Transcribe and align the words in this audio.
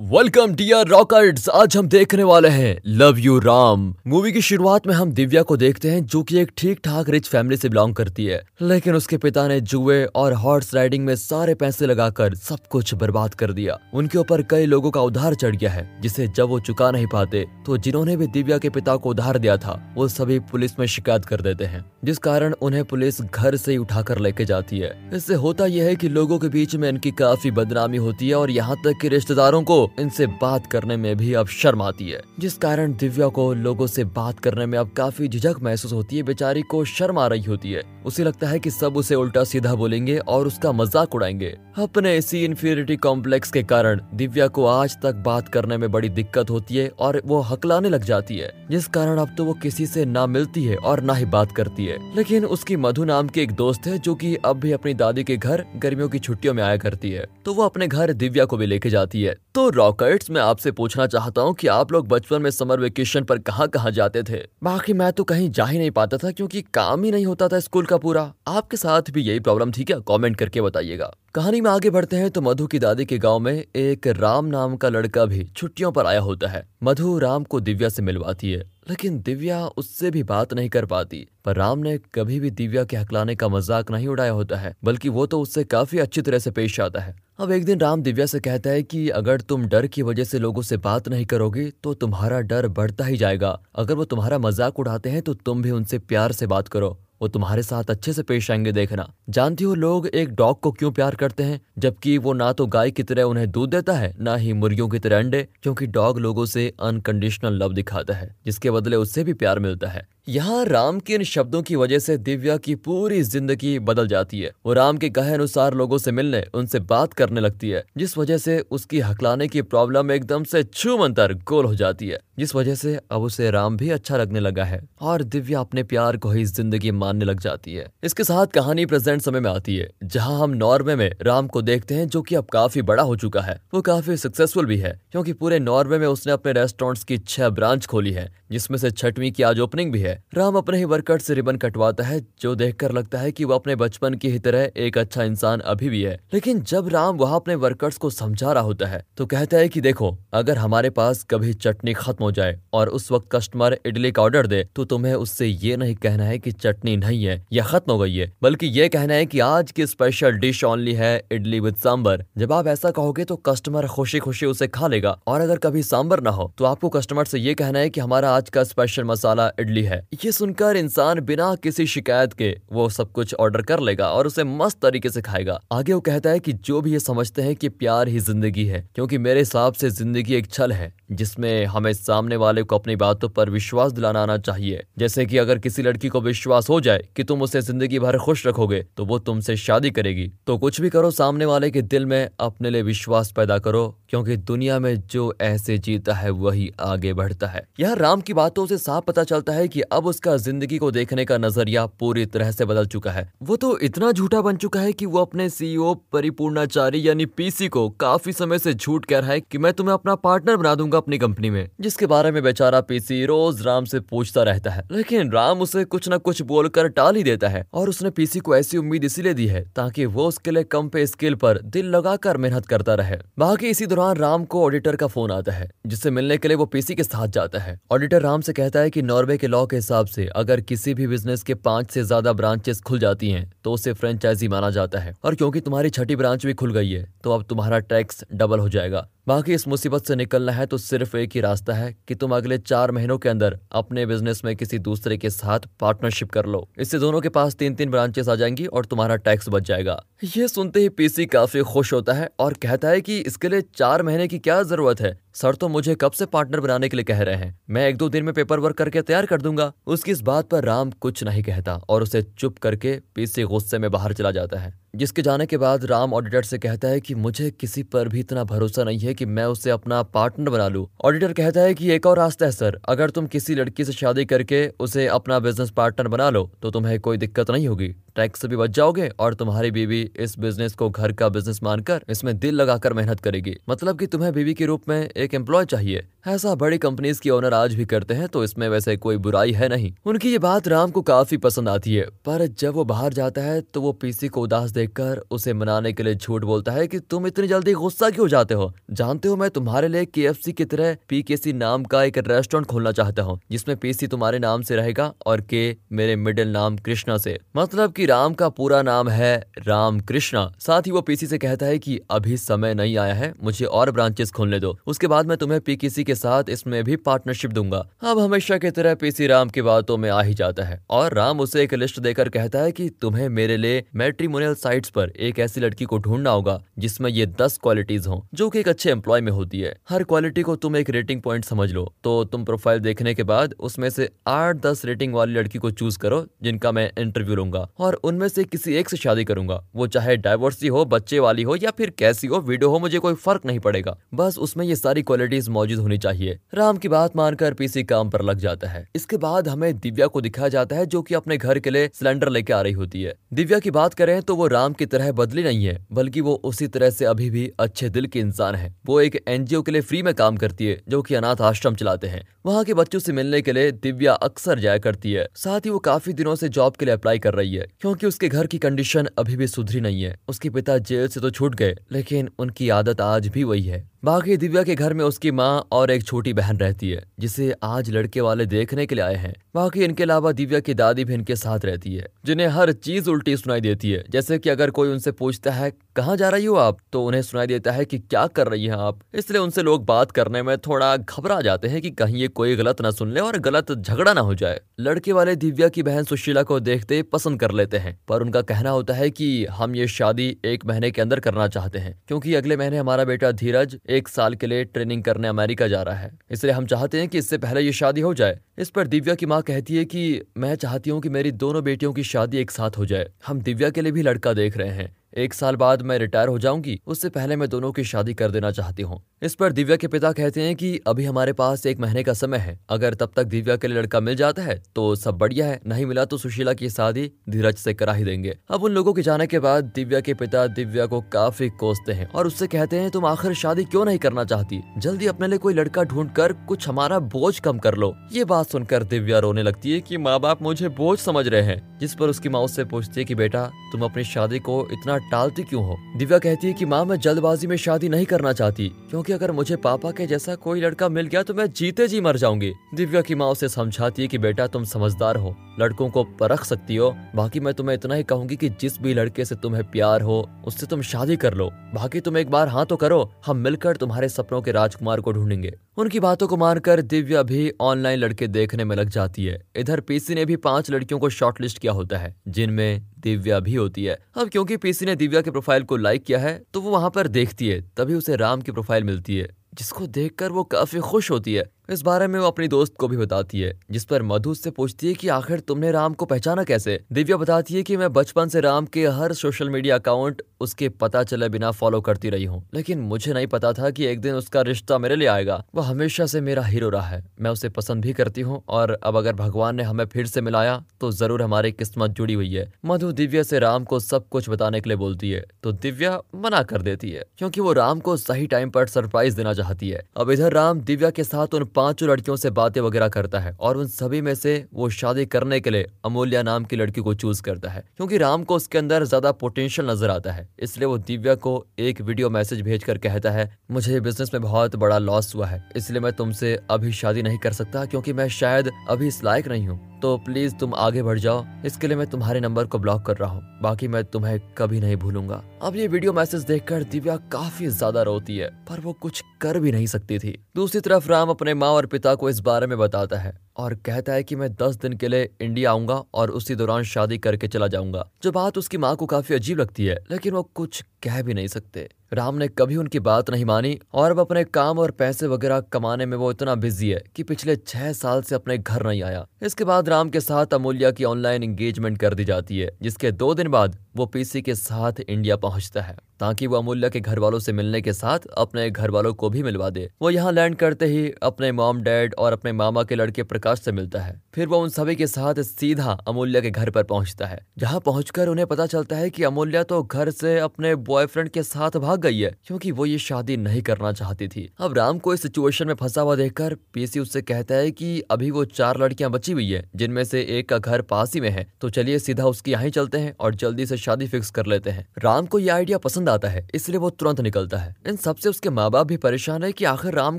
Welcome 0.00 0.54
dear 0.54 0.86
रॉकर्ट्स 0.86 1.48
आज 1.48 1.76
हम 1.76 1.88
देखने 1.88 2.22
वाले 2.22 2.48
हैं 2.48 2.80
लव 2.88 3.18
यू 3.18 3.38
राम 3.38 3.82
मूवी 4.06 4.30
की 4.32 4.40
शुरुआत 4.40 4.86
में 4.86 4.92
हम 4.94 5.10
दिव्या 5.12 5.42
को 5.42 5.56
देखते 5.56 5.90
हैं, 5.90 6.04
जो 6.06 6.22
कि 6.22 6.38
एक 6.38 6.52
ठीक 6.56 6.78
ठाक 6.84 7.08
रिच 7.08 7.26
फैमिली 7.28 7.56
से 7.56 7.68
बिलोंग 7.68 7.94
करती 7.94 8.26
है। 8.26 8.40
लेकिन 8.62 8.94
उसके 8.94 9.16
पिता 9.16 9.46
ने 9.48 9.60
जुए 9.62 10.04
और 10.04 10.32
हॉर्स 10.34 10.72
राइडिंग 10.74 11.04
में 11.04 11.14
सारे 11.16 11.54
पैसे 11.54 11.86
लगाकर 11.86 12.34
सब 12.34 12.66
कुछ 12.70 12.94
बर्बाद 12.94 13.34
कर 13.34 13.52
दिया। 13.52 13.78
उनके 13.94 14.18
ऊपर 14.18 14.42
कई 14.42 14.66
लोगों 14.66 14.90
का 14.90 15.00
उधार 15.00 15.34
चढ़ 15.34 15.56
गया 15.56 15.70
है, 15.70 16.00
जिसे 16.02 16.28
जब 16.28 16.48
वो 16.48 16.60
चुका 16.60 16.90
नहीं 16.90 17.06
पाते 17.06 17.44
तो 17.66 17.76
जिन्होंने 17.78 18.16
भी 18.16 18.26
दिव्या 18.28 18.58
के 18.58 18.70
पिता 18.70 18.96
को 18.96 19.10
उधार 19.10 19.38
दिया 19.38 19.56
था, 19.56 19.78
वो 19.96 20.08
सभी 20.08 20.38
पुलिस 20.50 20.78
में 20.78 20.86
शिकायत 20.86 21.24
कर 21.24 21.40
देते 21.40 21.64
हैं, 21.64 21.84
जिस 22.04 22.18
कारण 22.20 22.54
उन्हें 22.62 22.84
पुलिस 22.84 23.20
घर 23.22 23.56
से 23.56 23.72
ही 23.72 23.78
उठाकर 23.78 24.18
लेके 24.18 24.44
जाती 24.44 24.78
है। 24.78 24.94
इससे 25.14 25.34
होता 25.36 25.66
यह 25.66 25.84
है 25.84 25.94
की 25.96 26.08
लोगों 26.08 26.38
के 26.38 26.48
बीच 26.48 26.76
में 26.76 26.88
इनकी 26.88 27.10
काफ़ी 27.16 27.50
बदनामी 27.52 27.98
होती 27.98 28.28
है 28.28 28.34
और 28.34 28.50
यहाँ 28.50 28.76
तक 28.84 28.98
की 29.02 29.08
रिश्तेदारों 29.08 29.62
को 29.62 29.88
इनसे 29.98 30.26
बात 30.26 30.66
करने 30.66 30.96
में 30.96 31.16
भी 31.16 31.34
अब 31.34 31.46
शर्म 31.46 31.82
आती 31.82 32.08
है। 32.08 32.22
जिस 32.38 32.58
कारण 32.58 32.92
दिव्या 32.92 33.28
को 33.28 33.54
लोगों 33.54 33.86
से 33.86 34.04
बात 34.04 34.40
करने 34.40 34.66
में 34.66 34.78
अब 34.78 34.90
काफ़ी 34.90 35.28
झिझक 35.28 35.54
महसूस 35.62 35.92
होती 35.92 36.16
है, 36.16 36.22
बेचारी 36.22 36.62
को 36.62 36.84
शर्म 36.84 37.18
आ 37.18 37.26
रही 37.26 37.42
होती 37.42 37.72
है। 37.72 37.82
उसे 38.06 38.24
लगता 38.24 38.48
है 38.48 38.58
कि 38.58 38.70
सब 38.70 38.96
उसे 38.96 39.14
उल्टा 39.14 39.44
सीधा 39.44 39.74
बोलेंगे 39.74 40.16
और 40.18 40.46
उसका 40.46 40.72
मज़ाक 40.72 41.14
उड़ाएँगे। 41.14 41.56
अपने 41.78 42.16
इसी 42.16 42.44
इन्फीरिटी 42.44 42.96
कॉम्प्लेक्स 42.96 43.50
के 43.50 43.62
कारण 43.62 44.00
दिव्या 44.14 44.46
को 44.48 44.64
आज 44.66 44.96
तक 45.02 45.14
बात 45.16 45.48
करने 45.48 45.76
में 45.76 45.90
बड़ी 45.92 46.08
दिक्कत 46.08 46.50
होती 46.50 46.76
है 46.76 46.88
और 46.98 47.20
वो 47.24 47.40
हकलाने 47.40 47.88
लग 47.88 48.04
जाती 48.04 48.38
है। 48.38 48.52
जिस 48.70 48.86
कारण 48.86 49.18
अब 49.18 49.34
तो 49.38 49.44
वो 49.44 49.52
किसी 49.52 49.86
से 49.86 50.04
ना 50.04 50.26
मिलती 50.26 50.64
है 50.64 50.76
और 50.76 51.00
ना 51.00 51.14
ही 51.14 51.24
बात 51.24 51.52
करती 51.52 51.86
है। 51.86 51.98
लेकिन 52.16 52.44
उसकी 52.44 52.76
मधु 52.76 53.04
नाम 53.04 53.28
की 53.28 53.40
एक 53.40 53.52
दोस्त 53.52 53.86
है 53.86 53.98
जो 53.98 54.14
की 54.14 54.34
अब 54.36 54.56
भी 54.56 54.72
अपनी 54.72 54.94
दादी 54.94 55.24
के 55.24 55.36
घर 55.36 55.64
गर्मियों 55.76 56.08
की 56.08 56.18
छुट्टियों 56.18 56.54
में 56.54 56.62
आया 56.62 56.76
करती 56.76 57.10
है। 57.10 57.26
तो 57.44 57.54
वो 57.54 57.64
अपने 57.64 57.86
घर 57.86 58.12
दिव्या 58.12 58.44
को 58.44 58.56
भी 58.56 58.66
लेके 58.66 58.90
जाती 58.90 59.22
है। 59.22 59.34
तो 59.54 59.68
रॉकेट्स, 59.68 60.30
मैं 60.30 60.40
आपसे 60.40 60.70
पूछना 60.70 61.06
चाहता 61.06 61.42
हूँ 61.42 61.54
की 61.54 61.68
आप 61.68 61.92
लोग 61.92 62.08
बचपन 62.08 62.42
में 62.42 62.50
समर 62.50 62.80
वेकेशन 62.80 63.24
पर 63.24 63.38
कहाँ 63.38 63.68
कहाँ 63.68 63.90
जाते 63.90 64.22
थे? 64.22 64.42
बाकी 64.62 64.92
मैं 64.92 65.12
तो 65.12 65.24
कहीं 65.24 65.50
जा 65.50 65.64
ही 65.64 65.78
नहीं 65.78 65.90
पाता 65.90 66.16
था 66.16 66.30
क्यूँकी 66.30 66.62
काम 66.74 67.04
ही 67.04 67.10
नहीं 67.10 67.26
होता 67.26 67.48
था 67.48 67.60
स्कूल 67.60 67.86
का 67.90 67.96
पूरा। 67.98 68.32
आपके 68.48 68.76
साथ 68.78 69.10
भी 69.10 69.22
यही 69.22 69.40
प्रॉब्लम 69.40 69.72
थी 69.72 69.84
क्या? 69.84 69.98
कमेंट 70.08 70.36
करके 70.36 70.60
बताइएगा। 70.60 71.12
कहानी 71.34 71.60
में 71.60 71.70
आगे 71.70 71.90
बढ़ते 71.90 72.16
हैं 72.16 72.30
तो 72.30 72.40
मधु 72.40 72.66
की 72.66 72.78
दादी 72.78 73.04
के 73.04 73.18
गाँव 73.18 73.38
में 73.40 73.52
एक 73.52 74.06
राम 74.08 74.46
नाम 74.48 74.76
का 74.76 74.88
लड़का 74.88 75.24
भी 75.24 75.44
छुट्टियों 75.46 75.90
पर 75.92 76.06
आया 76.06 76.20
होता 76.20 76.48
है। 76.48 76.66
मधु 76.82 77.18
राम 77.18 77.44
को 77.44 77.60
दिव्या 77.60 77.88
से 77.88 78.02
मिलवाती 78.02 78.50
है, 78.50 78.58
लेकिन 78.88 79.20
दिव्या 79.20 79.64
उससे 79.68 80.10
भी 80.10 80.22
बात 80.24 80.54
नहीं 80.54 80.68
कर 80.68 80.86
पाती। 80.86 81.26
पर 81.44 81.56
राम 81.56 81.78
ने 81.78 81.96
कभी 82.14 82.38
भी 82.40 82.50
दिव्या 82.52 82.84
के 82.84 82.96
हकलाने 82.96 83.34
का 83.34 83.48
मज़ाक 83.48 83.90
नहीं 83.90 84.08
उड़ाया 84.08 84.32
होता 84.32 84.56
है, 84.56 84.74
बल्कि 84.84 85.08
वो 85.08 85.26
तो 85.26 85.40
उससे 85.40 85.64
काफ़ी 85.66 85.98
अच्छी 85.98 86.22
तरह 86.22 86.38
से 86.38 86.50
पेश 86.50 86.80
आता 86.80 87.00
है। 87.00 87.14
अब 87.38 87.52
एक 87.52 87.64
दिन 87.64 87.80
राम 87.80 88.02
दिव्या 88.02 88.26
से 88.26 88.40
कहता 88.40 88.70
है 88.70 88.82
कि 88.82 89.08
अगर 89.10 89.40
तुम 89.42 89.66
डर 89.66 89.86
की 89.86 90.02
वजह 90.02 90.24
से 90.24 90.38
लोगों 90.38 90.62
से 90.62 90.76
बात 90.78 91.08
नहीं 91.08 91.26
करोगे 91.26 91.70
तो 91.82 91.94
तुम्हारा 91.96 92.40
डर 92.42 92.68
बढ़ता 92.70 93.04
ही 93.04 93.16
जाएगा। 93.16 93.58
अगर 93.74 93.94
वो 93.94 94.04
तुम्हारा 94.06 94.38
मज़ाक 94.38 94.78
उड़ाते 94.78 95.10
हैं 95.10 95.22
तो 95.22 95.34
तुम 95.36 95.62
भी 95.62 95.70
उनसे 95.70 95.98
प्यार 96.00 96.32
से 96.32 96.46
बात 96.46 96.68
करो। 96.68 96.98
वो 97.22 97.28
तुम्हारे 97.28 97.62
साथ 97.62 97.90
अच्छे 97.90 98.12
से 98.12 98.22
पेश 98.22 98.50
आएँगे 98.50 98.72
देखना। 98.72 99.12
जानती 99.28 99.64
हो 99.64 99.74
लोग 99.74 100.06
एक 100.06 100.34
डॉग 100.34 100.60
को 100.60 100.72
क्यों 100.72 100.90
प्यार 100.90 101.14
करते 101.14 101.42
हैं? 101.42 101.60
जबकि 101.78 102.18
वो 102.18 102.32
ना 102.32 102.52
तो 102.52 102.66
गाय 102.66 102.90
की 102.90 103.02
तरह 103.02 103.22
उन्हें 103.22 103.50
दूध 103.50 103.70
देता 103.70 103.92
है, 103.92 104.14
ना 104.20 104.36
ही 104.36 104.52
मुर्गियों 104.52 104.88
की 104.88 104.98
तरह 104.98 105.18
अंडे, 105.18 105.48
क्योंकि 105.62 105.86
डॉग 105.86 106.18
लोगों 106.18 106.46
से 106.46 106.72
अनकंडीशनल 106.80 107.52
लव 107.52 107.72
दिखाता 107.72 108.14
है, 108.14 108.36
जिसके 108.46 108.70
बदले 108.70 108.96
उससे 108.96 109.24
भी 109.24 109.32
प्यार 109.32 109.58
मिलता 109.58 109.88
है। 109.88 110.08
यहाँ 110.28 110.64
राम 110.64 110.98
के 111.00 111.14
इन 111.14 111.22
शब्दों 111.22 111.62
की 111.62 111.76
वजह 111.76 111.98
से 111.98 112.16
दिव्या 112.16 112.56
की 112.56 112.74
पूरी 112.74 113.22
ज़िंदगी 113.22 113.78
बदल 113.78 114.08
जाती 114.08 114.40
है। 114.40 114.50
वो 114.66 114.72
राम 114.72 114.96
के 114.96 115.08
कहे 115.10 115.34
अनुसार 115.34 115.74
लोगों 115.74 115.98
से 115.98 116.12
मिलने, 116.12 116.44
उनसे 116.54 116.80
बात 116.80 117.12
करने 117.12 117.40
लगती 117.40 117.70
है, 117.70 117.84
जिस 117.96 118.18
वजह 118.18 118.38
से 118.38 118.58
उसकी 118.70 119.00
हकलाने 119.00 119.48
की 119.48 119.62
प्रॉब्लम 119.62 120.10
एकदम 120.10 120.44
से 120.44 120.62
छू 120.64 120.96
मंतर 120.98 121.34
गोल 121.34 121.64
हो 121.64 121.74
जाती 121.74 122.08
है, 122.08 122.20
जिस 122.38 122.54
वजह 122.56 122.74
से 122.74 122.98
अब 123.10 123.22
उसे 123.22 123.50
राम 123.50 123.76
भी 123.76 123.90
अच्छा 123.90 124.16
लगने 124.16 124.40
लगा 124.40 124.64
है। 124.64 124.80
और 125.00 125.22
दिव्या 125.22 125.60
अपने 125.60 125.82
प्यार 125.82 126.16
को 126.16 126.30
ही 126.30 126.44
ज़िंदगी 126.44 126.90
मानने 127.10 127.24
लग 127.24 127.40
जाती 127.40 127.74
है। 127.74 127.86
इसके 128.04 128.24
साथ 128.24 128.46
कहानी 128.54 128.86
प्रेजेंट 128.86 129.22
समय 129.22 129.40
में 129.40 129.50
आती 129.50 129.76
है, 129.76 129.88
जहाँ 130.04 130.38
हम 130.40 130.50
नॉर्वे 130.56 130.96
में 130.96 131.10
राम 131.22 131.46
को 131.48 131.62
देखते 131.62 131.94
हैं, 131.94 132.06
जो 132.08 132.22
की 132.22 132.34
अब 132.34 132.46
काफ़ी 132.52 132.82
बड़ा 132.82 133.02
हो 133.02 133.16
चुका 133.16 133.40
है। 133.40 133.60
वो 133.74 133.80
काफ़ी 133.82 134.16
सक्सेसफुल 134.18 134.66
भी 134.66 134.76
है, 134.78 134.98
क्योंकि 135.12 135.32
पूरे 135.34 135.58
नॉर्वे 135.60 135.98
में 135.98 136.06
उसने 136.06 136.32
अपने 136.32 136.52
रेस्टोरेंट्स 136.52 137.04
की 137.04 137.18
छह 137.18 137.48
ब्रांच 137.50 137.86
खोली 137.86 138.12
है, 138.12 138.28
जिसमें 138.50 138.78
से 138.78 138.90
छठवीं 138.92 139.30
की 139.32 139.42
आज 139.42 139.60
ओपनिंग 139.60 139.92
भी 139.92 140.00
है। 140.00 140.14
राम 140.34 140.56
अपने 140.56 140.78
ही 140.78 140.84
वर्कर्स 140.84 141.24
से 141.24 141.34
रिबन 141.34 141.56
कटवाता 141.56 142.04
है, 142.04 142.20
जो 142.40 142.54
देखकर 142.54 142.92
लगता 142.92 143.18
है 143.18 143.32
कि 143.32 143.44
वो 143.44 143.54
अपने 143.54 143.76
बचपन 143.76 144.14
की 144.14 144.28
ही 144.28 144.38
तरह 144.38 144.70
एक 144.76 144.98
अच्छा 144.98 145.22
इंसान 145.24 145.60
अभी 145.66 145.88
भी 145.88 146.02
है। 146.02 146.18
लेकिन 146.34 146.60
जब 146.64 146.88
राम 146.88 147.16
वहाँ 147.16 147.36
अपने 147.36 147.54
वर्कर्स 147.56 147.96
को 147.96 148.10
समझा 148.10 148.52
रहा 148.52 148.62
होता 148.62 148.86
है 148.86 149.04
तो 149.16 149.26
कहता 149.26 149.56
है 149.56 149.68
कि 149.68 149.80
देखो, 149.80 150.16
अगर 150.32 150.58
हमारे 150.58 150.90
पास 150.90 151.22
कभी 151.30 151.52
चटनी 151.54 151.92
खत्म 151.94 152.24
हो 152.24 152.32
जाए 152.32 152.58
और 152.72 152.88
उस 152.90 153.10
वक्त 153.12 153.28
कस्टमर 153.32 153.78
इडली 153.86 154.12
का 154.12 154.22
ऑर्डर 154.22 154.46
दे 154.46 154.64
तो 154.76 154.84
तुम्हें 154.84 155.14
उससे 155.14 155.46
ये 155.46 155.76
नहीं 155.76 155.94
कहना 155.96 156.24
है 156.24 156.38
कि 156.38 156.52
चटनी 156.52 156.96
नहीं 157.00 157.24
है 157.24 157.40
या 157.52 157.64
खत्म 157.64 157.92
हो 157.92 157.98
गई 157.98 158.14
है। 158.14 158.30
बल्कि 158.42 158.66
ये 158.68 158.88
कहना 158.88 159.14
है 159.14 159.26
कि 159.26 159.40
आज 159.40 159.70
की 159.72 159.86
स्पेशल 159.86 160.38
डिश 160.38 160.62
ओनली 160.64 160.94
है 160.94 161.12
इडली 161.32 161.60
विद 161.60 161.76
सांबर। 161.76 162.24
जब 162.38 162.52
आप 162.52 162.66
ऐसा 162.68 162.90
कहोगे 162.90 163.24
तो 163.24 163.36
कस्टमर 163.38 163.86
खुशी 163.88 164.18
खुशी 164.18 164.46
उसे 164.46 164.66
खा 164.68 164.88
लेगा। 164.88 165.16
और 165.26 165.40
अगर 165.40 165.58
कभी 165.60 165.82
सांबर 165.82 166.20
ना 166.20 166.30
हो 166.30 166.52
तो 166.58 166.64
आपको 166.64 166.88
कस्टमर 166.90 167.24
से 167.24 167.38
ये 167.38 167.54
कहना 167.54 167.78
है 167.78 167.90
कि 167.90 168.00
हमारा 168.00 168.30
आज 168.30 168.50
का 168.50 168.64
स्पेशल 168.64 169.04
मसाला 169.04 169.50
इडली 169.60 169.82
है। 169.82 170.00
ये 170.24 170.32
सुनकर 170.32 170.76
इंसान 170.76 171.20
बिना 171.22 171.54
किसी 171.62 171.86
शिकायत 171.88 172.32
के 172.32 172.54
वो 172.72 172.88
सब 172.90 173.12
कुछ 173.12 173.34
ऑर्डर 173.36 173.62
कर 173.62 173.80
लेगा 173.80 174.08
और 174.10 174.26
उसे 174.26 174.44
मस्त 174.46 174.80
तरीके 174.82 175.10
से 175.10 175.20
खाएगा। 175.22 175.60
आगे 175.72 175.92
वो 175.92 176.00
कहता 176.02 176.30
है 176.30 176.38
कि 176.38 176.52
जो 176.52 176.80
भी 176.80 176.92
ये 176.92 177.00
समझते 177.00 177.42
हैं 177.42 177.54
कि 177.56 177.68
प्यार 177.70 178.08
ही 178.08 178.18
ज़िंदगी 178.20 178.64
है, 178.66 178.88
क्योंकि 178.94 179.18
मेरे 179.18 179.40
हिसाब 179.40 179.74
से 179.74 179.90
ज़िंदगी 179.90 180.34
एक 180.34 180.50
छल 180.52 180.72
है, 180.72 180.92
जिसमें 181.12 181.64
हमें 181.66 181.92
सामने 181.92 182.36
वाले 182.36 182.62
को 182.62 182.76
अपनी 182.76 182.96
बातों 182.96 183.28
पर 183.28 183.50
विश्वास 183.50 183.92
दिलाना 183.92 184.22
आना 184.22 184.36
चाहिए। 184.38 184.84
जैसे 184.98 185.26
कि 185.26 185.38
अगर 185.38 185.58
किसी 185.58 185.82
लड़की 185.82 186.08
को 186.08 186.20
विश्वास 186.20 186.68
हो 186.70 186.80
जाए 186.80 186.89
कि 186.98 187.24
तुम 187.24 187.42
उसे 187.42 187.60
ज़िंदगी 187.60 187.98
भर 187.98 188.18
खुश 188.18 188.46
रखोगे 188.46 188.82
तो 188.96 189.04
वो 189.04 189.18
तुमसे 189.18 189.56
शादी 189.56 189.90
करेगी। 189.90 190.30
तो 190.46 190.58
कुछ 190.58 190.80
भी 190.80 190.90
करो 190.90 191.10
सामने 191.10 191.44
वाले 191.44 191.70
के 191.70 191.82
दिल 191.82 192.06
में, 192.06 192.28
अपने 192.40 192.70
लिए 192.70 192.82
विश्वास 192.82 193.32
पैदा 193.32 193.58
करो। 193.58 193.99
क्योंकि 194.10 194.36
दुनिया 194.36 194.78
में 194.78 194.94
जो 195.02 195.32
ऐसे 195.40 195.76
जीता 195.78 196.14
है 196.14 196.30
वही 196.30 196.70
आगे 196.80 197.12
बढ़ता 197.12 197.46
है। 197.46 197.62
यह 197.80 197.92
राम 197.94 198.20
की 198.20 198.34
बातों 198.34 198.66
से 198.66 198.78
साफ़ 198.78 199.04
पता 199.04 199.24
चलता 199.24 199.52
है 199.52 199.66
कि 199.68 199.80
अब 199.82 200.06
उसका 200.06 200.36
ज़िंदगी 200.36 200.78
को 200.78 200.90
देखने 200.90 201.24
का 201.24 201.38
नज़रिया 201.38 201.84
पूरी 202.00 202.24
तरह 202.26 202.50
से 202.50 202.64
बदल 202.64 202.86
चुका 202.86 203.10
है। 203.10 203.30
वो 203.42 203.56
तो 203.56 203.78
इतना 203.80 204.10
झूठा 204.12 204.40
बन 204.40 204.56
चुका 204.56 204.80
है 204.80 204.92
कि 204.92 205.06
वो 205.06 205.20
अपने 205.20 205.48
सीईओ 205.50 205.94
परिपूर्णाचारी 206.12 207.06
यानी 207.08 207.26
पीसी 207.26 207.68
को 207.68 207.88
काफ़ी 208.00 208.32
समय 208.32 208.58
से 208.58 208.74
झूठ 208.74 209.04
कह 209.04 209.18
रहा 209.18 209.30
है 209.30 209.40
कि 209.40 209.58
मैं 209.58 209.72
तुम्हें 209.72 209.94
अपना 209.94 210.14
पार्टनर 210.16 210.56
बना 210.56 210.74
दूँगा 210.74 210.98
अपनी 210.98 211.18
कंपनी 211.18 211.50
में, 211.50 211.68
जिसके 211.80 212.06
बारे 212.06 212.30
में 212.30 212.42
बेचारा 212.42 212.80
पीसी 212.80 213.24
रोज 213.26 213.62
राम 213.62 213.84
से 213.84 214.00
पूछता 214.00 214.42
रहता 214.42 214.70
है। 214.70 214.86
लेकिन 214.90 215.30
राम 215.32 215.60
उसे 215.60 215.84
कुछ 215.86 216.08
न 216.08 216.18
कुछ 216.18 216.42
बोलकर 216.44 216.88
टाल 216.90 217.16
ही 217.16 217.22
देता 217.22 217.48
है 217.48 217.64
और 217.74 217.88
उसने 217.88 218.10
पीसी 218.10 218.40
को 218.40 218.56
ऐसी 218.56 218.78
उम्मीद 218.78 219.04
इसीलिए 219.04 219.34
दी 219.34 219.46
है 219.46 219.64
ताकि 219.76 220.06
वो 220.06 220.26
उसके 220.28 220.50
लिए 220.50 220.64
कम 220.66 220.88
पे 220.88 221.06
स्किल 221.06 221.34
पर 221.36 221.60
दिल 221.62 221.86
लगाकर 221.86 222.36
मेहनत 222.36 222.66
करता 222.66 222.94
रहे। 222.94 223.18
बाकी 223.38 223.68
इसी 223.68 223.86
दौरान 223.86 223.98
राम 224.00 224.44
को 224.44 224.62
ऑडिटर 224.64 224.96
का 224.96 225.06
फ़ोन 225.06 225.30
आता 225.30 225.52
है, 225.52 225.68
जिससे 225.86 226.10
मिलने 226.10 226.36
के 226.36 226.48
लिए 226.48 226.56
वो 226.56 226.66
पीसी 226.66 226.94
के 226.94 227.04
साथ 227.04 227.28
जाता 227.28 227.58
है। 227.58 227.78
ऑडिटर 227.92 228.22
राम 228.22 228.40
से 228.40 228.52
कहता 228.52 228.80
है 228.80 228.90
कि 228.90 229.02
नॉर्वे 229.02 229.36
के 229.38 229.46
लॉ 229.46 229.64
के 229.66 229.76
हिसाब 229.76 230.06
से 230.06 230.26
अगर 230.36 230.60
किसी 230.62 230.94
भी 230.94 231.06
बिज़नेस 231.06 231.42
के 231.42 231.54
पाँच 231.56 231.90
से 231.90 232.02
ज़्यादा 232.04 232.32
ब्रांचेस 232.32 232.80
खुल 232.80 232.98
जाती 232.98 233.30
हैं 233.30 233.50
तो 233.64 233.72
उसे 233.72 233.92
फ्रेंचाइजी 233.92 234.48
माना 234.48 234.70
जाता 234.70 234.98
है। 234.98 235.14
और 235.24 235.34
क्योंकि 235.34 235.60
तुम्हारी 235.60 235.90
छठी 235.90 236.16
ब्रांच 236.16 236.46
भी 236.46 236.54
खुल 236.54 236.72
गई 236.72 236.90
है 236.90 237.06
तो 237.24 237.32
अब 237.32 237.44
तुम्हारा 237.44 237.78
टैक्स 237.80 238.24
डबल 238.32 238.58
हो 238.58 238.68
जाएगा। 238.68 239.06
बाकी 239.30 239.54
इस 239.54 239.66
मुसीबत 239.68 240.06
से 240.06 240.14
निकलना 240.16 240.52
है 240.52 240.64
तो 240.66 240.78
सिर्फ़ 240.78 241.16
एक 241.16 241.32
ही 241.34 241.40
रास्ता 241.40 241.72
है 241.72 241.92
कि 242.08 242.14
तुम 242.14 242.34
अगले 242.36 242.58
चार 242.58 242.90
महीनों 242.90 243.18
के 243.18 243.28
अंदर 243.28 243.58
अपने 243.72 244.06
बिज़नेस 244.06 244.42
में 244.44 244.54
किसी 244.56 244.78
दूसरे 244.78 245.16
के 245.16 245.30
साथ 245.30 245.68
पार्टनरशिप 245.80 246.30
कर 246.30 246.46
लो। 246.46 246.66
इससे 246.78 246.98
दोनों 246.98 247.20
के 247.20 247.28
पास 247.28 247.54
तीन 247.54 247.74
तीन 247.74 247.90
ब्रांचेस 247.90 248.28
आ 248.28 248.34
जाएँगी 248.34 248.66
और 248.66 248.84
तुम्हारा 248.84 249.16
टैक्स 249.16 249.48
बच 249.48 249.62
जाएगा। 249.62 250.02
ये 250.36 250.48
सुनते 250.48 250.80
ही 250.80 250.88
पीसी 250.88 251.26
काफ़ी 251.26 251.62
खुश 251.62 251.92
होता 251.92 252.12
है 252.12 252.28
और 252.38 252.54
कहता 252.54 252.88
है 252.88 253.00
कि 253.00 253.18
इसके 253.20 253.48
लिए 253.48 253.62
चार 253.74 254.02
महीने 254.02 254.28
की 254.28 254.38
क्या 254.38 254.62
ज़रूरत 254.62 255.00
है? 255.00 255.18
सर 255.34 255.54
तो 255.54 255.68
मुझे 255.68 255.94
कब 255.94 256.12
से 256.12 256.26
पार्टनर 256.26 256.60
बनाने 256.60 256.88
के 256.88 256.96
लिए 256.96 257.04
कह 257.04 257.22
रहे 257.22 257.36
हैं। 257.36 257.58
मैं 257.70 257.88
एक 257.88 257.96
दो 257.96 258.08
दिन 258.08 258.24
में 258.24 258.34
पेपर 258.34 258.60
वर्क 258.60 258.76
करके 258.76 259.02
तैयार 259.02 259.26
कर 259.26 259.42
दूँगा। 259.42 259.72
उसकी 259.86 260.10
इस 260.10 260.20
बात 260.20 260.48
पर 260.48 260.64
राम 260.64 260.90
कुछ 260.90 261.24
नहीं 261.24 261.42
कहता 261.42 261.74
और 261.88 262.02
उसे 262.02 262.22
चुप 262.22 262.58
करके 262.58 262.98
पीसी 263.14 263.42
गुस्से 263.42 263.78
में 263.78 263.90
बाहर 263.90 264.12
चला 264.12 264.30
जाता 264.30 264.58
है। 264.58 264.78
जिसके 264.94 265.22
जाने 265.22 265.46
के 265.46 265.56
बाद 265.56 265.84
राम 265.84 266.14
ऑडिटर 266.14 266.42
से 266.42 266.58
कहता 266.58 266.88
है 266.88 267.00
कि 267.00 267.14
मुझे 267.14 267.50
किसी 267.50 267.82
पर 267.82 268.08
भी 268.08 268.20
इतना 268.20 268.44
भरोसा 268.44 268.84
नहीं 268.84 268.98
है 268.98 269.14
कि 269.14 269.26
मैं 269.26 269.44
उसे 269.44 269.70
अपना 269.70 270.02
पार्टनर 270.02 270.50
बना 270.50 270.68
लूँ। 270.68 270.86
ऑडिटर 271.04 271.32
कहता 271.32 271.60
है 271.60 271.74
कि 271.74 271.90
एक 271.90 272.06
और 272.06 272.18
रास्ता 272.18 272.46
है, 272.46 272.52
सर। 272.52 272.78
अगर 272.88 273.10
तुम 273.10 273.26
किसी 273.26 273.54
लड़की 273.54 273.84
से 273.84 273.92
शादी 273.92 274.24
करके 274.24 274.66
उसे 274.80 275.06
अपना 275.08 275.38
बिज़नेस 275.38 275.70
पार्टनर 275.70 276.08
बना 276.08 276.30
लो 276.30 276.50
तो 276.62 276.70
तुम्हें 276.70 276.98
कोई 277.00 277.16
दिक्कत 277.16 277.50
नहीं 277.50 277.68
होगी। 277.68 277.94
टैक्स 278.16 278.40
से 278.40 278.48
भी 278.48 278.56
बच 278.56 278.70
जाओगे 278.70 279.08
और 279.20 279.34
तुम्हारी 279.34 279.70
बीवी 279.70 280.00
इस 280.18 280.38
बिज़नेस 280.38 280.74
को 280.74 280.88
घर 280.90 281.12
का 281.12 281.28
बिज़नेस 281.28 281.62
मानकर 281.62 282.04
इसमें 282.10 282.38
दिल 282.38 282.54
लगाकर 282.54 282.92
मेहनत 282.92 283.20
करेगी। 283.20 283.56
मतलब 283.70 283.98
कि 283.98 284.06
तुम्हें 284.06 284.32
बीवी 284.32 284.54
के 284.54 284.66
रूप 284.66 284.88
में 284.88 285.00
एक 285.00 285.34
एम्प्लॉय 285.34 285.64
चाहिए। 285.66 286.06
ऐसा 286.26 286.54
बड़ी 286.54 286.78
कंपनीज़ 286.78 287.20
की 287.20 287.30
ओनर 287.30 287.54
आज 287.54 287.74
भी 287.74 287.84
करते 287.84 288.14
हैं 288.14 288.28
तो 288.28 288.42
इसमें 288.44 288.68
वैसे 288.68 288.96
कोई 288.98 289.16
बुराई 289.18 289.52
है 289.52 289.68
नहीं। 289.68 289.92
उनकी 290.06 290.30
ये 290.30 290.38
बात 290.38 290.68
राम 290.68 290.90
को 290.90 291.02
काफ़ी 291.02 291.36
पसंद 291.38 291.68
आती 291.68 291.94
है, 291.94 292.06
पर 292.26 292.46
जब 292.48 292.74
वो 292.74 292.84
बाहर 292.84 293.12
जाता 293.12 293.42
है 293.42 293.60
तो 293.64 293.80
वो 293.80 293.92
पीसी 293.94 294.28
को 294.28 294.42
उदास 294.42 294.70
देखकर 294.70 295.22
उसे 295.30 295.54
मनाने 295.54 295.92
के 295.92 296.02
लिए 296.02 296.14
झूठ 296.14 296.44
बोलता 296.44 296.72
है 296.72 296.86
कि 296.86 296.98
तुम 297.00 297.26
इतनी 297.26 297.48
जल्दी 297.48 297.72
गुस्सा 297.74 298.10
क्यों 298.10 298.28
जाते 298.28 298.54
हो? 298.54 298.72
जानते 298.90 299.28
हो 299.28 299.36
मैं 299.36 299.50
तुम्हारे 299.50 299.88
लिए 299.88 300.04
के 300.06 300.28
की 300.52 300.64
तरह 300.64 300.96
पी 301.08 301.52
नाम 301.52 301.84
का 301.84 302.02
एक 302.04 302.18
रेस्टोरेंट 302.20 302.66
खोलना 302.66 302.92
चाहता 302.92 303.22
हूँ, 303.22 303.38
जिसमें 303.50 303.76
पीसी 303.76 304.06
तुम्हारे 304.06 304.38
नाम 304.38 304.62
से 304.62 304.76
रहेगा 304.76 305.12
और 305.26 305.40
के 305.42 305.76
मेरे 305.92 306.16
मिडिल 306.16 306.48
नाम 306.48 306.76
कृष्णा 306.78 307.16
से। 307.18 307.38
मतलब 307.56 307.92
की 308.00 308.06
राम 308.06 308.34
का 308.34 308.48
पूरा 308.48 308.80
नाम 308.82 309.08
है 309.08 309.34
राम 309.58 309.98
कृष्णा 310.00 310.42
साथ 310.58 310.82
ही 310.82 310.90
वो 310.90 311.00
पीसी 311.02 311.26
से 311.26 311.38
कहता 311.38 311.66
है 311.66 311.78
की 311.78 311.98
अभी 312.10 312.36
समय 312.36 312.74
नहीं 312.74 312.96
आया 312.98 313.14
है, 313.14 313.32
मुझे 313.42 313.64
और 313.64 313.90
ब्रांचेस 313.90 314.30
खोलने 314.30 314.60
दो। 314.60 314.78
उसके 314.86 315.06
बाद 315.06 315.26
मैं 315.26 315.36
तुम्हें 315.38 315.60
पीकेसी 315.60 316.04
के 316.04 316.14
साथ 316.14 316.50
इसमें 316.50 316.82
भी 316.84 316.96
पार्टनरशिप 316.98 317.50
दूँगा। 317.50 317.78
अब 318.02 318.18
हमेशा 318.18 318.58
की 318.58 318.70
तरह 318.70 318.94
पीसी 318.94 319.26
राम 319.26 319.48
की 319.48 319.62
बातों 319.62 319.96
में 319.96 320.08
आ 320.10 320.20
ही 320.22 320.34
जाता 320.34 320.64
है 320.64 320.80
और 320.90 321.14
राम 321.14 321.40
उसे 321.40 321.62
एक 321.62 321.74
लिस्ट 321.74 322.00
देकर 322.00 322.28
कहता 322.28 322.58
है 322.58 322.72
कि 322.72 322.88
तुम्हें 323.00 323.28
मेरे 323.30 323.56
लिए 323.56 323.84
मेट्रीमोनियल 323.94 324.54
साइट्स 324.54 324.90
पर 324.90 325.12
एक 325.20 325.38
ऐसी 325.38 325.60
लड़की 325.60 325.84
को 325.84 325.98
ढूंढना 325.98 326.30
होगा, 326.30 326.58
जिसमें 326.78 327.10
ये 327.10 327.26
दस 327.40 327.58
क्वालिटीज 327.62 328.06
हों, 328.06 328.20
जो 328.34 328.48
कि 328.50 328.60
एक 328.60 328.68
अच्छे 328.68 328.90
एम्प्लॉय 328.90 329.20
में 329.20 329.32
होती 329.32 329.60
है। 329.60 329.76
हर 329.90 330.04
क्वालिटी 330.04 330.42
को 330.42 330.56
तुम 330.56 330.76
एक 330.76 330.90
रेटिंग 330.90 331.22
पॉइंट 331.22 331.44
समझ 331.44 331.70
लो। 331.72 331.84
तो 332.04 332.24
तुम 332.24 332.44
प्रोफ़ाइल 332.44 332.80
देखने 332.80 333.14
के 333.14 333.22
बाद 333.24 333.54
उसमें 333.60 333.88
से 333.90 334.08
आठ 334.28 334.56
दस 334.62 334.84
रेटिंग 334.84 335.14
वाली 335.14 335.34
लड़की 335.34 335.58
को 335.58 335.70
चूज़ 335.72 335.98
करो, 335.98 336.24
जिनका 336.42 336.72
मैं 336.72 336.90
इंटरव्यू 336.98 337.36
लूँगा। 337.36 337.68
और 337.78 337.89
उनमें 337.94 338.28
से 338.28 338.44
किसी 338.44 338.74
एक 338.74 338.88
से 338.88 338.96
शादी 338.96 339.24
करूँगा। 339.24 339.64
वो 339.74 339.86
चाहे 339.86 340.16
डाइवोर्सी 340.16 340.68
हो, 340.68 340.84
बच्चे 340.84 341.18
वाली 341.18 341.42
हो 341.42 341.56
या 341.56 341.70
फिर 341.70 341.90
कैसी 341.90 342.26
हो 342.26 342.38
वीडियो 342.40 342.70
हो, 342.70 342.78
मुझे 342.78 342.98
कोई 342.98 343.14
फ़र्क 343.14 343.46
नहीं 343.46 343.58
पड़ेगा। 343.58 343.96
बस 344.14 344.38
उसमें 344.38 344.64
ये 344.66 344.76
सारी 344.76 345.02
क्वालिटीज 345.02 345.48
मौजूद 345.48 345.78
होनी 345.78 345.98
चाहिए। 345.98 346.38
राम 346.54 346.76
की 346.76 346.88
बात 346.88 347.16
मानकर 347.16 347.54
पीसी 347.54 347.84
काम 347.84 348.10
पर 348.10 348.22
लग 348.22 348.38
जाता 348.38 348.68
है। 348.68 348.88
इसके 348.96 349.16
बाद 349.16 349.48
हमें 349.48 349.78
दिव्या 349.78 350.06
को 350.06 350.20
दिखाया 350.20 350.48
जाता 350.48 350.76
है, 350.76 350.86
जो 350.86 351.02
की 351.02 351.14
अपने 351.14 351.36
घर 351.36 351.58
के 351.58 351.70
लिए 351.70 351.90
सिलेंडर 351.94 352.28
लेके 352.28 352.52
आ 352.52 352.60
रही 352.60 352.72
होती 352.72 353.02
है। 353.02 353.14
दिव्या 353.32 353.58
की 353.58 353.70
बात 353.70 353.94
करें 353.94 354.20
तो 354.22 354.36
वो 354.36 354.46
राम 354.46 354.72
की 354.72 354.86
तरह 354.86 355.12
बदली 355.12 355.42
नहीं 355.42 355.64
है, 355.64 355.86
बल्कि 355.92 356.20
वो 356.20 356.34
उसी 356.44 356.66
तरह 356.66 356.90
से 356.90 357.04
अभी 357.04 357.30
भी 357.30 357.50
अच्छे 357.60 357.88
दिल 357.88 358.06
की 358.06 358.20
इंसान 358.20 358.54
है। 358.54 358.74
वो 358.86 359.00
एक 359.00 359.22
एनजीओ 359.28 359.62
के 359.62 359.72
लिए 359.72 359.80
फ्री 359.80 360.02
में 360.02 360.14
काम 360.14 360.36
करती 360.36 360.66
है, 360.66 360.80
जो 360.88 361.02
की 361.02 361.14
अनाथ 361.14 361.40
आश्रम 361.40 361.74
चलाते 361.74 362.06
हैं। 362.06 362.26
वहाँ 362.46 362.64
के 362.64 362.74
बच्चों 362.74 362.98
से 362.98 363.12
मिलने 363.12 363.42
के 363.42 363.52
लिए 363.52 363.70
दिव्या 363.72 364.12
अक्सर 364.12 364.58
जाया 364.58 364.78
करती 364.78 365.12
है। 365.12 365.26
साथ 365.36 365.60
ही 365.60 365.70
वो 365.70 365.78
काफ़ी 365.78 366.12
दिनों 366.12 366.34
से 366.34 366.48
जॉब 366.48 366.76
के 366.76 366.84
लिए 366.84 366.94
अप्लाई 366.94 367.18
कर 367.18 367.34
रही 367.34 367.54
है। 367.54 367.66
क्योंकि 367.80 368.06
उसके 368.06 368.28
घर 368.28 368.46
की 368.46 368.58
कंडीशन 368.58 369.08
अभी 369.18 369.36
भी 369.36 369.46
सुधरी 369.46 369.80
नहीं 369.80 370.02
है। 370.02 370.16
उसके 370.28 370.50
पिता 370.50 370.78
जेल 370.78 371.08
से 371.08 371.20
तो 371.20 371.30
छूट 371.30 371.54
गए, 371.54 371.76
लेकिन 371.92 372.30
उनकी 372.38 372.68
आदत 372.68 373.00
आज 373.00 373.28
भी 373.28 373.44
वही 373.44 373.62
है। 373.62 373.89
बाकी 374.04 374.36
दिव्या 374.36 374.62
के 374.62 374.74
घर 374.74 374.94
में 374.94 375.04
उसकी 375.04 375.30
माँ 375.30 375.68
और 375.72 375.90
एक 375.90 376.04
छोटी 376.04 376.32
बहन 376.32 376.56
रहती 376.56 376.90
है, 376.90 377.04
जिसे 377.18 377.54
आज 377.62 377.90
लड़के 377.90 378.20
वाले 378.20 378.46
देखने 378.46 378.86
के 378.86 378.94
लिए 378.94 379.04
आए 379.04 379.14
हैं। 379.14 379.34
बाकी 379.54 379.84
इनके 379.84 380.02
अलावा 380.02 380.32
दिव्या 380.32 380.60
की 380.60 380.74
दादी 380.74 381.04
भी 381.04 381.14
इनके 381.14 381.36
साथ 381.36 381.60
रहती 381.64 381.94
है, 381.94 382.06
जिन्हें 382.24 382.46
हर 382.48 382.72
चीज़ 382.72 383.10
उल्टी 383.10 383.36
सुनाई 383.36 383.60
देती 383.60 383.90
है। 383.90 384.04
जैसे 384.10 384.38
कि 384.38 384.50
अगर 384.50 384.70
कोई 384.70 384.88
उनसे 384.88 385.12
पूछता 385.12 385.50
है, 385.50 385.72
कहाँ 385.96 386.16
जा 386.16 386.28
रही 386.28 386.44
हो 386.44 386.54
आप? 386.54 386.78
तो 386.92 387.04
उन्हें 387.04 387.22
सुनाई 387.22 387.46
देता 387.46 387.72
है 387.72 387.84
कि, 387.84 387.98
क्या 387.98 388.26
कर 388.26 388.46
रही 388.46 388.66
हैं 388.66 388.76
आप? 388.76 389.00
इसलिए 389.14 389.40
उनसे 389.40 389.62
लोग 389.62 389.84
बात 389.84 390.10
करने 390.10 390.42
में 390.42 390.58
थोड़ा 390.58 390.96
घबरा 390.96 391.40
जाते 391.40 391.68
हैं 391.68 391.82
कि 391.82 391.90
कहीं 391.90 392.16
ये 392.16 392.28
कोई 392.28 392.56
गलत 392.56 392.80
ना 392.80 392.90
सुन 392.90 393.12
ले 393.12 393.20
और 393.20 393.38
गलत 393.38 393.72
झगड़ा 393.72 394.12
ना 394.12 394.20
हो 394.20 394.34
जाए। 394.34 394.60
लड़के 394.80 395.12
वाले 395.12 395.36
दिव्या 395.36 395.68
की 395.68 395.82
बहन 395.82 396.04
सुशीला 396.04 396.42
को 396.42 396.60
देखते 396.60 397.02
पसंद 397.02 397.40
कर 397.40 397.50
लेते 397.50 397.76
हैं, 397.76 397.98
पर 398.08 398.22
उनका 398.22 398.42
कहना 398.42 398.70
होता 398.70 398.94
है 398.94 399.10
कि, 399.10 399.44
हम 399.44 399.76
ये 399.76 399.86
शादी 399.86 400.36
एक 400.44 400.66
महीने 400.66 400.90
के 400.90 401.02
अंदर 401.02 401.20
करना 401.20 401.48
चाहते 401.48 401.78
हैं, 401.78 402.02
क्योंकि 402.08 402.34
अगले 402.34 402.56
महीने 402.56 402.78
हमारा 402.78 403.04
बेटा 403.04 403.32
धीरज 403.32 403.78
एक 403.90 404.08
साल 404.08 404.34
के 404.34 404.46
लिए 404.46 404.64
ट्रेनिंग 404.64 405.04
करने 405.04 405.28
अमेरिका 405.28 405.68
जा 405.68 405.82
रहा 405.82 405.94
है। 405.94 406.18
इसलिए 406.30 406.52
हम 406.52 406.66
चाहते 406.66 406.98
हैं 406.98 407.08
कि 407.08 407.18
इससे 407.18 407.38
पहले 407.38 407.60
ये 407.60 407.72
शादी 407.72 408.00
हो 408.00 408.14
जाए। 408.14 408.40
इस 408.58 408.70
पर 408.70 408.86
दिव्या 408.86 409.14
की 409.14 409.26
माँ 409.26 409.42
कहती 409.42 409.76
है 409.76 409.84
कि, 409.84 410.22
मैं 410.36 410.54
चाहती 410.54 410.90
हूँ 410.90 411.00
कि 411.00 411.08
मेरी 411.08 411.30
दोनों 411.30 411.64
बेटियों 411.64 411.92
की 411.92 412.04
शादी 412.04 412.38
एक 412.38 412.50
साथ 412.50 412.70
हो 412.78 412.86
जाए। 412.86 413.10
हम 413.26 413.40
दिव्या 413.40 413.70
के 413.70 413.82
लिए 413.82 413.92
भी 413.92 414.02
लड़का 414.02 414.32
देख 414.32 414.56
रहे 414.56 414.68
हैं। 414.68 414.96
एक 415.12 415.34
साल 415.34 415.56
बाद 415.56 415.82
मैं 415.82 415.98
रिटायर 415.98 416.28
हो 416.28 416.38
जाऊँगी। 416.38 416.78
उससे 416.86 417.08
पहले 417.08 417.36
मैं 417.36 417.48
दोनों 417.48 417.70
की 417.72 417.84
शादी 417.84 418.14
कर 418.14 418.30
देना 418.30 418.50
चाहती 418.50 418.82
हूँ। 418.82 419.00
इस 419.22 419.34
पर 419.34 419.52
दिव्या 419.52 419.76
के 419.76 419.88
पिता 419.88 420.10
कहते 420.12 420.42
हैं 420.42 420.54
कि 420.56 420.80
अभी 420.86 421.04
हमारे 421.04 421.32
पास 421.32 421.64
एक 421.66 421.78
महीने 421.80 422.02
का 422.02 422.12
समय 422.12 422.38
है। 422.38 422.58
अगर 422.70 422.94
तब 422.94 423.10
तक 423.16 423.24
दिव्या 423.24 423.56
के 423.56 423.68
लिए 423.68 423.78
लड़का 423.78 424.00
मिल 424.00 424.14
जाता 424.16 424.42
है 424.42 424.60
तो 424.74 424.94
सब 424.96 425.18
बढ़िया 425.18 425.46
है। 425.46 425.60
नहीं 425.66 425.86
मिला 425.86 426.04
तो 426.04 426.18
सुशीला 426.18 426.52
की 426.52 426.70
शादी 426.70 427.10
धीरज 427.30 427.56
से 427.56 427.74
करा 427.74 427.92
ही 427.92 428.04
देंगे। 428.04 428.36
अब 428.50 428.64
उन 428.64 428.72
लोगों 428.72 428.92
के 428.92 429.02
जाने 429.02 429.26
के 429.26 429.38
बाद 429.38 429.72
दिव्या 429.74 430.00
के 430.00 430.14
पिता 430.14 430.46
दिव्या 430.48 430.86
को 430.86 431.00
काफ़ी 431.12 431.48
कोसते 431.50 431.92
हैं 431.92 432.08
और 432.08 432.26
उससे 432.26 432.46
कहते 432.46 432.76
हैं, 432.76 432.90
तुम 432.90 433.06
आखिर 433.06 433.34
शादी 433.34 433.64
क्यों 433.64 433.84
नहीं 433.84 433.98
करना 433.98 434.24
चाहती? 434.24 434.60
जल्दी 434.78 435.06
अपने 435.06 435.28
लिए 435.28 435.38
कोई 435.38 435.54
लड़का 435.54 435.82
ढूंढ 435.84 436.10
कर 436.10 436.32
कुछ 436.48 436.68
हमारा 436.68 436.98
बोझ 437.08 437.38
कम 437.38 437.58
कर 437.58 437.74
लो। 437.74 437.94
ये 438.12 438.24
बात 438.24 438.46
सुनकर 438.46 438.84
दिव्या 438.84 439.18
रोने 439.18 439.42
लगती 439.42 439.72
है 439.72 439.80
की 439.80 439.96
माँ 439.98 440.18
बाप 440.20 440.42
मुझे 440.42 440.68
बोझ 440.70 440.98
समझ 440.98 441.26
रहे 441.28 441.42
हैं, 441.42 441.78
जिस 441.78 441.94
पर 441.94 442.08
उसकी 442.08 442.28
माँ 442.28 442.40
उससे 442.40 442.64
पूछती 442.64 443.00
है 443.00 443.04
की, 443.04 443.14
बेटा, 443.14 443.46
तुम 443.72 443.84
अपनी 443.84 444.04
शादी 444.04 444.38
को 444.38 444.66
इतना 444.72 444.98
टालती 445.10 445.42
क्यों 445.42 445.64
हो? 445.64 445.76
दिव्या 445.96 446.18
कहती 446.18 446.46
है 446.46 446.52
कि 446.52 446.64
माँ, 446.64 446.84
मैं 446.84 446.96
जल्दबाजी 446.98 447.46
में 447.46 447.56
शादी 447.56 447.88
नहीं 447.88 448.06
करना 448.06 448.32
चाहती, 448.32 448.68
क्योंकि 448.90 449.12
अगर 449.12 449.32
मुझे 449.32 449.56
पापा 449.58 449.90
के 449.90 450.06
जैसा 450.06 450.34
कोई 450.36 450.60
लड़का 450.60 450.88
मिल 450.88 451.06
गया 451.06 451.22
तो 451.22 451.34
मैं 451.34 451.46
जीते 451.50 451.88
जी 451.88 452.00
मर 452.00 452.16
जाऊँगी। 452.16 452.52
दिव्या 452.74 453.02
की 453.02 453.14
माँ 453.14 453.28
उसे 453.28 453.48
समझाती 453.48 454.02
है 454.02 454.08
कि 454.08 454.18
बेटा, 454.18 454.46
तुम 454.46 454.64
समझदार 454.64 455.16
हो, 455.16 455.34
लड़कों 455.60 455.88
को 455.90 456.04
परख 456.20 456.44
सकती 456.44 456.76
हो, 456.76 456.90
बाकी 457.14 457.40
मैं 457.40 457.54
तुम्हें 457.54 457.74
इतना 457.76 457.94
ही 457.94 458.02
कहूँगी 458.04 458.36
कि 458.36 458.48
जिस 458.50 458.80
भी 458.80 458.94
लड़के 458.94 459.24
से 459.24 459.34
तुम्हें 459.34 459.64
प्यार 459.70 460.02
हो, 460.02 460.28
उससे 460.46 460.66
तुम 460.66 460.82
शादी 460.82 461.16
कर 461.16 461.34
लो, 461.34 461.50
बाकी 461.74 462.00
तुम 462.00 462.18
एक 462.18 462.30
बार 462.30 462.48
हाँ 462.48 462.66
तो 462.66 462.76
करो, 462.76 463.10
हम 463.26 463.36
मिलकर 463.36 463.76
तुम्हारे 463.76 464.08
सपनों 464.08 464.42
के 464.42 464.52
राजकुमार 464.52 465.00
को 465.00 465.12
ढूंढेंगे। 465.12 465.52
उनकी 465.80 466.00
बातों 466.00 466.26
को 466.28 466.36
मानकर 466.36 466.80
दिव्या 466.82 467.22
भी 467.22 467.50
ऑनलाइन 467.60 467.98
लड़के 467.98 468.26
देखने 468.28 468.64
में 468.64 468.74
लग 468.76 468.88
जाती 468.88 469.24
है। 469.24 469.38
इधर 469.56 469.80
पीसी 469.80 470.14
ने 470.14 470.24
भी 470.24 470.36
पाँच 470.38 470.70
लड़कियों 470.70 470.98
को 471.00 471.08
शॉर्टलिस्ट 471.10 471.58
किया 471.58 471.72
होता 471.72 471.98
है, 471.98 472.14
जिनमें 472.28 472.82
दिव्या 472.98 473.38
भी 473.40 473.54
होती 473.54 473.84
है। 473.84 473.98
अब 474.16 474.28
क्योंकि 474.28 474.56
पीसी 474.56 474.86
ने 474.86 474.96
दिव्या 474.96 475.20
के 475.20 475.30
प्रोफ़ाइल 475.30 475.62
को 475.62 475.76
लाइक 475.78 476.04
किया 476.04 476.18
है 476.18 476.40
तो 476.54 476.60
वो 476.60 476.70
वहाँ 476.70 476.90
पर 476.90 477.08
देखती 477.08 477.48
है, 477.48 477.60
तभी 477.76 477.94
उसे 477.94 478.16
राम 478.16 478.40
की 478.40 478.52
प्रोफ़ाइल 478.52 478.84
मिलती 478.84 479.16
है, 479.16 479.28
जिसको 479.54 479.86
देखकर 479.88 480.32
वो 480.32 480.44
काफ़ी 480.46 480.80
खुश 480.80 481.10
होती 481.10 481.34
है। 481.34 481.44
इस 481.70 481.82
बारे 481.82 482.06
में 482.06 482.18
वो 482.20 482.26
अपनी 482.26 482.46
दोस्त 482.48 482.74
को 482.76 482.86
भी 482.88 482.96
बताती 482.96 483.40
है, 483.40 483.52
जिस 483.70 483.84
पर 483.84 484.02
मधु 484.02 484.32
से 484.34 484.50
पूछती 484.50 484.86
है 484.88 484.94
कि 484.94 485.08
आखिर 485.08 485.40
तुमने 485.40 485.70
राम 485.72 485.92
को 485.94 486.04
पहचाना 486.04 486.44
कैसे? 486.44 486.78
दिव्या 486.92 487.16
बताती 487.16 487.54
है 487.54 487.62
कि 487.62 487.76
मैं 487.76 487.92
बचपन 487.92 488.28
से 488.28 488.40
राम 488.40 488.66
के 488.66 488.86
हर 488.88 489.12
सोशल 489.12 489.50
मीडिया 489.50 489.74
अकाउंट 489.74 490.22
उसके 490.40 490.68
पता 490.70 491.02
चले 491.02 491.28
बिना 491.28 491.50
फॉलो 491.50 491.80
करती 491.80 492.10
रही 492.10 492.24
हूँ। 492.24 492.42
लेकिन 492.54 492.80
मुझे 492.80 493.12
नहीं 493.12 493.26
पता 493.26 493.52
था 493.52 493.70
कि 493.70 493.84
एक 493.86 494.00
दिन 494.00 494.14
उसका 494.14 494.42
रिश्ता 494.42 494.78
मेरे 494.78 494.96
लिए 494.96 495.08
आएगा। 495.08 495.42
वो 495.54 495.62
हमेशा 495.62 496.06
से 496.06 496.20
मेरा 496.20 496.42
हीरो 496.44 496.68
रहा 496.68 496.86
है। 496.86 497.02
मैं 497.20 497.30
उसे 497.30 497.48
पसंद 497.50 497.84
भी 497.84 497.92
करती 497.92 498.20
हूँ 498.20 498.42
और 498.48 498.72
अब 498.72 498.96
अगर 498.96 499.12
भगवान 499.14 499.56
ने 499.56 499.62
हमें 499.62 499.84
फिर 499.86 500.06
से 500.06 500.20
मिलाया 500.20 500.62
तो 500.80 500.90
ज़रूर 500.92 501.22
हमारी 501.22 501.52
किस्मत 501.52 501.90
जुड़ी 501.90 502.14
हुई 502.14 502.32
है। 502.32 502.50
मधु 502.64 502.90
दिव्या 502.92 503.22
से 503.22 503.38
राम 503.38 503.64
को 503.64 503.80
सब 503.80 504.08
कुछ 504.08 504.28
बताने 504.30 504.60
के 504.60 504.70
लिए 504.70 504.76
बोलती 504.76 505.10
है 505.10 505.24
तो 505.42 505.52
दिव्या 505.52 505.98
मना 506.16 506.42
कर 506.42 506.62
देती 506.62 506.90
है, 506.90 507.04
क्योंकि 507.18 507.40
वो 507.40 507.52
राम 507.52 507.80
को 507.80 507.96
सही 507.98 508.26
टाइम 508.26 508.50
पर 508.50 508.66
सरप्राइज़ 508.68 509.16
देना 509.16 509.34
चाहती 509.34 509.68
है। 509.68 509.86
अब 509.96 510.10
इधर 510.10 510.32
राम 510.32 510.60
दिव्या 510.62 510.90
के 510.90 511.04
साथ 511.04 511.34
उन 511.34 511.44
पाँचों 511.60 511.88
लड़कियों 511.88 512.16
से 512.16 512.30
बातें 512.32 512.60
वगैरह 512.60 512.88
करता 512.88 513.18
है 513.20 513.34
और 513.38 513.56
उन 513.56 513.66
सभी 513.68 514.00
में 514.00 514.14
से 514.14 514.32
वो 514.54 514.68
शादी 514.70 515.04
करने 515.06 515.40
के 515.40 515.50
लिए 515.50 515.66
अमूल्या 515.84 516.22
नाम 516.22 516.44
की 516.44 516.56
लड़की 516.56 516.80
को 516.80 516.94
चूज़ 516.94 517.22
करता 517.22 517.50
है, 517.50 517.64
क्योंकि 517.76 517.98
राम 517.98 518.24
को 518.24 518.36
उसके 518.36 518.58
अंदर 518.58 518.84
ज़्यादा 518.84 519.12
पोटेंशियल 519.14 519.70
नज़र 519.70 519.90
आता 519.90 520.12
है। 520.12 520.28
इसलिए 520.38 520.66
वो 520.66 520.78
दिव्या 520.80 521.14
को 521.16 521.44
एक 521.60 521.80
वीडियो 521.82 522.10
मैसेज 522.10 522.42
भेजकर 522.42 522.78
कहता 522.80 523.10
है, 523.10 523.30
मुझे 523.50 523.80
बिज़नेस 523.80 524.14
में 524.14 524.22
बहुत 524.22 524.56
बड़ा 524.56 524.78
लॉस 524.80 525.14
हुआ 525.14 525.26
है, 525.26 525.48
इसलिए 525.56 525.80
मैं 525.80 525.92
तुमसे 525.92 526.38
अभी 526.50 526.72
शादी 526.74 527.02
नहीं 527.02 527.18
कर 527.18 527.32
सकता, 527.34 527.64
क्योंकि 527.66 527.92
मैं 527.92 528.08
शायद 528.10 528.50
अभी 528.68 528.88
इस 528.88 529.04
लायक 529.04 529.28
नहीं 529.28 529.48
हूँ। 529.48 529.68
तो 529.80 529.96
प्लीज़ 529.98 530.34
तुम 530.36 530.54
आगे 530.54 530.82
बढ़ 530.82 530.98
जाओ, 530.98 531.24
इसके 531.46 531.66
लिए 531.66 531.76
मैं 531.76 531.86
तुम्हारे 531.86 532.20
नंबर 532.20 532.46
को 532.46 532.58
ब्लॉक 532.58 532.82
कर 532.86 532.96
रहा 532.96 533.10
हूँ, 533.10 533.22
बाकी 533.42 533.68
मैं 533.68 533.82
तुम्हें 533.84 534.18
कभी 534.38 534.60
नहीं 534.60 534.76
भूलूँगा। 534.76 535.22
अब 535.42 535.56
ये 535.56 535.66
वीडियो 535.68 535.92
मैसेज 535.92 536.24
देखकर 536.24 536.62
दिव्या 536.64 536.96
काफ़ी 537.12 537.46
ज़्यादा 537.48 537.82
रोती 537.82 538.16
है, 538.16 538.28
पर 538.48 538.60
वो 538.60 538.72
कुछ 538.72 539.02
कर 539.20 539.38
भी 539.40 539.52
नहीं 539.52 539.66
सकती 539.66 539.98
थी। 539.98 540.12
दूसरी 540.36 540.60
तरफ़ 540.60 540.88
राम 540.88 541.10
अपने 541.10 541.34
माँ 541.40 541.50
और 541.50 541.66
पिता 541.66 541.94
को 541.94 542.10
इस 542.10 542.20
बारे 542.20 542.46
में 542.46 542.58
बताता 542.58 542.98
है। 542.98 543.18
और 543.40 543.54
कहता 543.66 543.92
है 543.92 544.02
कि 544.02 544.16
मैं 544.16 544.28
दस 544.32 544.56
दिन 544.56 544.76
के 544.76 544.88
लिए 544.88 545.08
इंडिया 545.20 545.50
आऊँगा 545.50 545.82
और 545.94 546.10
उसी 546.10 546.34
दौरान 546.34 546.62
शादी 546.64 546.98
करके 546.98 547.28
चला 547.28 547.46
जाऊँगा। 547.46 547.88
जो 548.02 548.12
बात 548.12 548.38
उसकी 548.38 548.58
माँ 548.58 548.74
को 548.76 548.86
काफ़ी 548.86 549.14
अजीब 549.14 549.40
लगती 549.40 549.66
है, 549.66 549.76
लेकिन 549.90 550.14
वो 550.14 550.22
कुछ 550.22 550.62
कह 550.82 551.02
भी 551.02 551.14
नहीं 551.14 551.28
सकते। 551.28 551.68
राम 551.92 552.16
ने 552.16 552.26
कभी 552.28 552.56
उनकी 552.56 552.78
बात 552.78 553.10
नहीं 553.10 553.24
मानी 553.24 553.58
और 553.74 553.90
अब 553.90 554.00
अपने 554.00 554.22
काम 554.24 554.58
और 554.58 554.70
पैसे 554.70 555.06
वगैरह 555.06 555.40
कमाने 555.52 555.86
में 555.86 555.96
वो 555.96 556.10
इतना 556.10 556.34
बिज़ी 556.34 556.68
है 556.70 556.82
कि 556.96 557.02
पिछले 557.02 557.36
छह 557.36 557.72
साल 557.72 558.02
से 558.02 558.14
अपने 558.14 558.36
घर 558.38 558.66
नहीं 558.66 558.82
आया। 558.82 559.06
इसके 559.22 559.44
बाद 559.44 559.68
राम 559.68 559.90
के 559.90 560.00
साथ 560.00 560.34
अमूल्या 560.34 560.70
की 560.70 560.84
ऑनलाइन 560.84 561.22
एंगेजमेंट 561.22 561.78
कर 561.78 561.94
दी 561.94 562.04
जाती 562.04 562.38
है, 562.38 562.50
जिसके 562.62 562.92
दो 562.92 563.14
दिन 563.14 563.28
बाद 563.28 563.58
वो 563.76 563.86
पीसी 563.86 564.22
के 564.22 564.34
साथ 564.34 564.80
इंडिया 564.80 565.16
पहुँचता 565.16 565.62
है, 565.62 565.76
ताकि 566.00 566.26
वो 566.26 566.36
अमूल्या 566.36 566.70
के 566.70 566.80
घर 566.80 566.98
वालों 566.98 567.18
से 567.18 567.32
मिलने 567.32 567.60
के 567.60 567.72
साथ 567.72 568.06
अपने 568.16 568.50
घर 568.50 568.70
वालों 568.70 568.94
को 568.94 569.10
भी 569.10 569.22
मिलवा 569.22 569.50
दे। 569.50 569.68
वो 569.82 569.90
यहाँ 569.90 570.12
लैंड 570.12 570.36
करते 570.36 570.66
ही 570.66 570.90
अपने 571.02 571.32
मॉम 571.32 571.60
डैड 571.60 571.94
और 571.94 572.12
अपने 572.12 572.32
मामा 572.32 572.62
के 572.62 572.74
लड़के 572.74 573.02
प्रकाश 573.02 573.29
प्रकाश 573.30 573.44
से 573.44 573.52
मिलता 573.52 573.80
है। 573.80 574.00
फिर 574.14 574.26
वो 574.26 574.38
उन 574.38 574.48
सभी 574.48 574.74
के 574.76 574.86
साथ 574.86 575.22
सीधा 575.22 575.72
अमूल्य 575.88 576.20
के 576.20 576.30
घर 576.30 576.50
पर 576.50 576.62
पहुँचता 576.64 577.06
है। 577.06 577.18
जहाँ 577.38 577.60
पहुंचकर 577.60 578.08
उन्हें 578.08 578.26
पता 578.26 578.46
चलता 578.46 578.76
है 578.76 578.90
कि 578.90 579.02
अमूल्य 579.04 579.42
तो 579.44 579.62
घर 579.62 579.90
से 579.90 580.18
अपने 580.18 580.54
बॉयफ्रेंड 580.60 581.08
के 581.08 581.22
साथ 581.22 581.56
भाग 581.56 581.80
गई 581.80 581.98
है, 581.98 582.14
क्योंकि 582.26 582.50
वो 582.50 582.66
ये 582.66 582.78
शादी 582.80 583.16
नहीं 583.18 583.42
करना 583.42 583.72
चाहती 583.72 584.08
थी। 584.08 584.28
अब 584.40 584.54
राम 584.54 584.78
को 584.78 584.94
इस 584.94 585.02
सिचुएशन 585.02 585.46
में 585.46 585.54
फंसा 585.54 585.80
हुआ 585.80 585.96
देखकर 585.96 586.34
पीसी 586.54 586.80
उससे 586.80 587.02
कहता 587.02 587.34
है 587.34 587.50
कि 587.52 587.80
अभी 587.90 588.10
वो 588.10 588.24
चार 588.26 588.58
लड़कियाँ 588.58 588.90
बची 588.90 589.12
हुई 589.12 589.30
है, 589.30 589.44
जिनमें 589.56 589.84
से 589.84 590.02
एक 590.10 590.28
का 590.28 590.38
घर 590.38 590.62
पास 590.64 590.94
ही 590.94 591.00
में 591.00 591.10
है। 591.10 591.26
तो 591.40 591.50
चलिए 591.50 591.78
सीधा 591.78 592.04
उसकी 592.06 592.32
यहाँ 592.32 592.48
चलते 592.50 592.78
हैं 592.78 592.94
और 593.00 593.14
जल्दी 593.14 593.46
से 593.46 593.56
शादी 593.58 593.86
फिक्स 593.86 594.10
कर 594.10 594.26
लेते 594.26 594.50
हैं। 594.50 594.66
राम 594.78 595.06
को 595.06 595.18
यह 595.18 595.34
आइडिया 595.34 595.58
पसंद 595.60 595.88
आता 595.88 596.08
है, 596.08 596.26
इसलिए 596.34 596.58
वो 596.58 596.70
तुरंत 596.72 597.00
निकलता 597.00 597.38
है। 597.38 597.54
इन 597.68 597.76
सबसे 597.78 598.08
उसके 598.08 598.30
माँ 598.30 598.50
बाप 598.50 598.66
भी 598.66 598.76
परेशान 598.78 599.24
है 599.24 599.32
कि 599.32 599.44
आखिर 599.46 599.74
राम 599.74 599.98